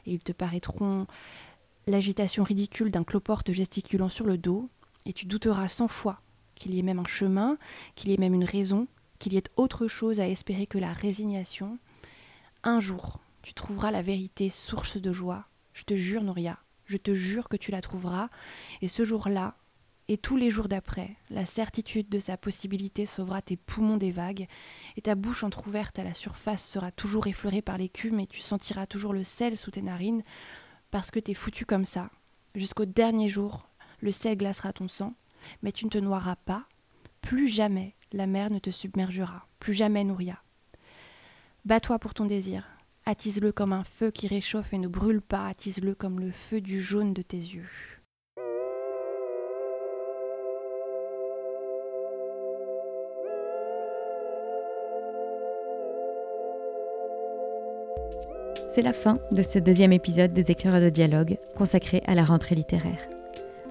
et 0.06 0.14
ils 0.14 0.24
te 0.24 0.32
paraîtront 0.32 1.08
l'agitation 1.88 2.44
ridicule 2.44 2.92
d'un 2.92 3.04
cloporte 3.04 3.52
gesticulant 3.52 4.10
sur 4.10 4.26
le 4.26 4.38
dos, 4.38 4.70
et 5.06 5.14
tu 5.14 5.26
douteras 5.26 5.68
cent 5.68 5.88
fois 5.88 6.22
qu'il 6.56 6.74
y 6.74 6.80
ait 6.80 6.84
même 6.84 7.00
un 7.00 7.06
chemin, 7.06 7.58
qu'il 7.96 8.12
y 8.12 8.14
ait 8.14 8.18
même 8.18 8.34
une 8.34 8.46
raison, 8.46 8.88
qu'il 9.20 9.34
y 9.34 9.38
ait 9.38 9.44
autre 9.58 9.88
chose 9.88 10.20
à 10.20 10.30
espérer 10.30 10.68
que 10.68 10.78
la 10.78 10.94
résignation. 10.94 11.78
Un 12.64 12.80
jour, 12.80 13.20
tu 13.42 13.54
trouveras 13.54 13.92
la 13.92 14.02
vérité 14.02 14.50
source 14.50 14.98
de 14.98 15.12
joie. 15.12 15.46
Je 15.74 15.84
te 15.84 15.96
jure, 15.96 16.24
Noria, 16.24 16.60
je 16.86 16.98
te 16.98 17.14
jure 17.14 17.50
que 17.50 17.58
tu 17.58 17.72
la 17.72 17.82
trouveras, 17.82 18.30
et 18.82 18.88
ce 18.88 19.06
jour-là, 19.06 19.56
et 20.10 20.18
tous 20.18 20.36
les 20.36 20.50
jours 20.50 20.68
d'après, 20.68 21.16
la 21.30 21.46
certitude 21.46 22.10
de 22.10 22.20
sa 22.20 22.36
possibilité 22.36 23.06
sauvera 23.06 23.42
tes 23.42 23.56
poumons 23.56 23.98
des 23.98 24.12
vagues, 24.12 24.48
et 24.98 25.02
ta 25.02 25.16
bouche 25.16 25.44
entr'ouverte 25.44 25.98
à 25.98 26.04
la 26.04 26.14
surface 26.14 26.66
sera 26.66 26.92
toujours 26.92 27.28
effleurée 27.28 27.62
par 27.62 27.78
l'écume, 27.78 28.20
et 28.20 28.28
tu 28.28 28.40
sentiras 28.40 28.86
toujours 28.86 29.14
le 29.14 29.24
sel 29.24 29.58
sous 29.58 29.72
tes 29.72 29.82
narines, 29.82 30.24
parce 30.92 31.10
que 31.10 31.20
t'es 31.20 31.34
foutu 31.34 31.66
comme 31.66 31.86
ça. 31.86 32.10
Jusqu'au 32.54 32.86
dernier 32.86 33.30
jour, 33.30 33.68
le 34.00 34.12
sel 34.12 34.38
glacera 34.38 34.74
ton 34.74 34.88
sang, 34.88 35.16
mais 35.62 35.72
tu 35.72 35.86
ne 35.86 35.90
te 35.90 35.98
noieras 35.98 36.36
pas. 36.36 36.66
Plus 37.22 37.48
jamais 37.48 37.96
la 38.12 38.28
mer 38.28 38.50
ne 38.52 38.60
te 38.60 38.70
submergera, 38.70 39.48
plus 39.60 39.74
jamais 39.74 40.04
Nouria. 40.04 40.44
Bats-toi 41.66 41.98
pour 41.98 42.14
ton 42.14 42.26
désir, 42.26 42.68
attise-le 43.06 43.52
comme 43.52 43.74
un 43.74 43.84
feu 43.84 44.12
qui 44.12 44.28
réchauffe 44.28 44.74
et 44.74 44.78
ne 44.78 44.88
brûle 44.88 45.22
pas, 45.22 45.48
attise-le 45.48 45.96
comme 45.96 46.20
le 46.20 46.32
feu 46.32 46.62
du 46.62 46.82
jaune 46.82 47.14
de 47.14 47.22
tes 47.22 47.38
yeux. 47.38 47.70
C'est 58.74 58.82
la 58.82 58.94
fin 58.94 59.20
de 59.32 59.44
ce 59.44 59.60
deuxième 59.60 59.94
épisode 59.94 60.34
des 60.34 60.50
éclaireurs 60.50 60.82
de 60.82 60.90
dialogue 60.90 61.38
consacré 61.56 62.02
à 62.08 62.16
la 62.16 62.24
rentrée 62.24 62.56
littéraire. 62.56 62.98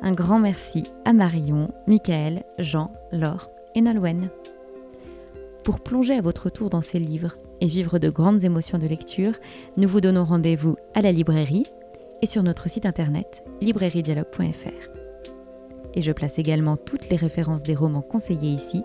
Un 0.01 0.13
grand 0.13 0.39
merci 0.39 0.85
à 1.05 1.13
Marion, 1.13 1.73
Michael, 1.89 2.45
Jean, 2.59 2.93
Laure 3.11 3.51
et 3.75 3.81
Nolwenn. 3.81 4.31
Pour 5.65 5.81
plonger 5.81 6.15
à 6.15 6.21
votre 6.21 6.51
tour 6.51 6.71
dans 6.71 6.83
ces 6.83 7.01
livres 7.01 7.37
et 7.63 7.67
vivre 7.67 7.99
de 8.01 8.11
grandes 8.11 8.43
émotions 8.43 8.79
de 8.79 8.89
lecture, 8.89 9.33
nous 9.77 9.89
vous 9.89 10.01
donnons 10.01 10.25
rendez-vous 10.25 10.77
à 10.95 11.01
la 11.01 11.13
librairie 11.13 11.65
et 12.21 12.27
sur 12.27 12.43
notre 12.43 12.69
site 12.69 12.87
internet 12.87 13.45
librairiedialogue.fr. 13.61 14.91
Et 15.95 16.01
je 16.03 16.13
place 16.13 16.39
également 16.39 16.77
toutes 16.77 17.09
les 17.09 17.17
références 17.17 17.63
des 17.63 17.77
romans 17.77 18.03
conseillés 18.03 18.51
ici 18.51 18.83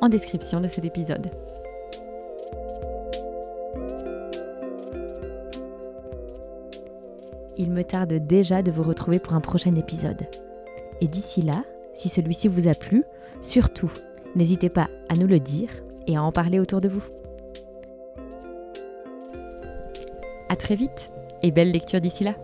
en 0.00 0.08
description 0.08 0.60
de 0.60 0.68
cet 0.68 0.84
épisode. 0.84 1.30
il 7.60 7.70
me 7.72 7.84
tarde 7.84 8.14
déjà 8.14 8.62
de 8.62 8.70
vous 8.70 8.82
retrouver 8.82 9.18
pour 9.18 9.34
un 9.34 9.42
prochain 9.42 9.74
épisode. 9.74 10.26
Et 11.02 11.08
d'ici 11.08 11.42
là, 11.42 11.62
si 11.92 12.08
celui-ci 12.08 12.48
vous 12.48 12.68
a 12.68 12.74
plu, 12.74 13.04
surtout, 13.42 13.92
n'hésitez 14.34 14.70
pas 14.70 14.88
à 15.10 15.14
nous 15.14 15.26
le 15.26 15.40
dire 15.40 15.68
et 16.06 16.16
à 16.16 16.22
en 16.22 16.32
parler 16.32 16.58
autour 16.58 16.80
de 16.80 16.88
vous. 16.88 17.02
Très 20.60 20.76
vite 20.76 21.10
et 21.42 21.50
belle 21.50 21.72
lecture 21.72 22.00
d'ici 22.00 22.22
là 22.22 22.34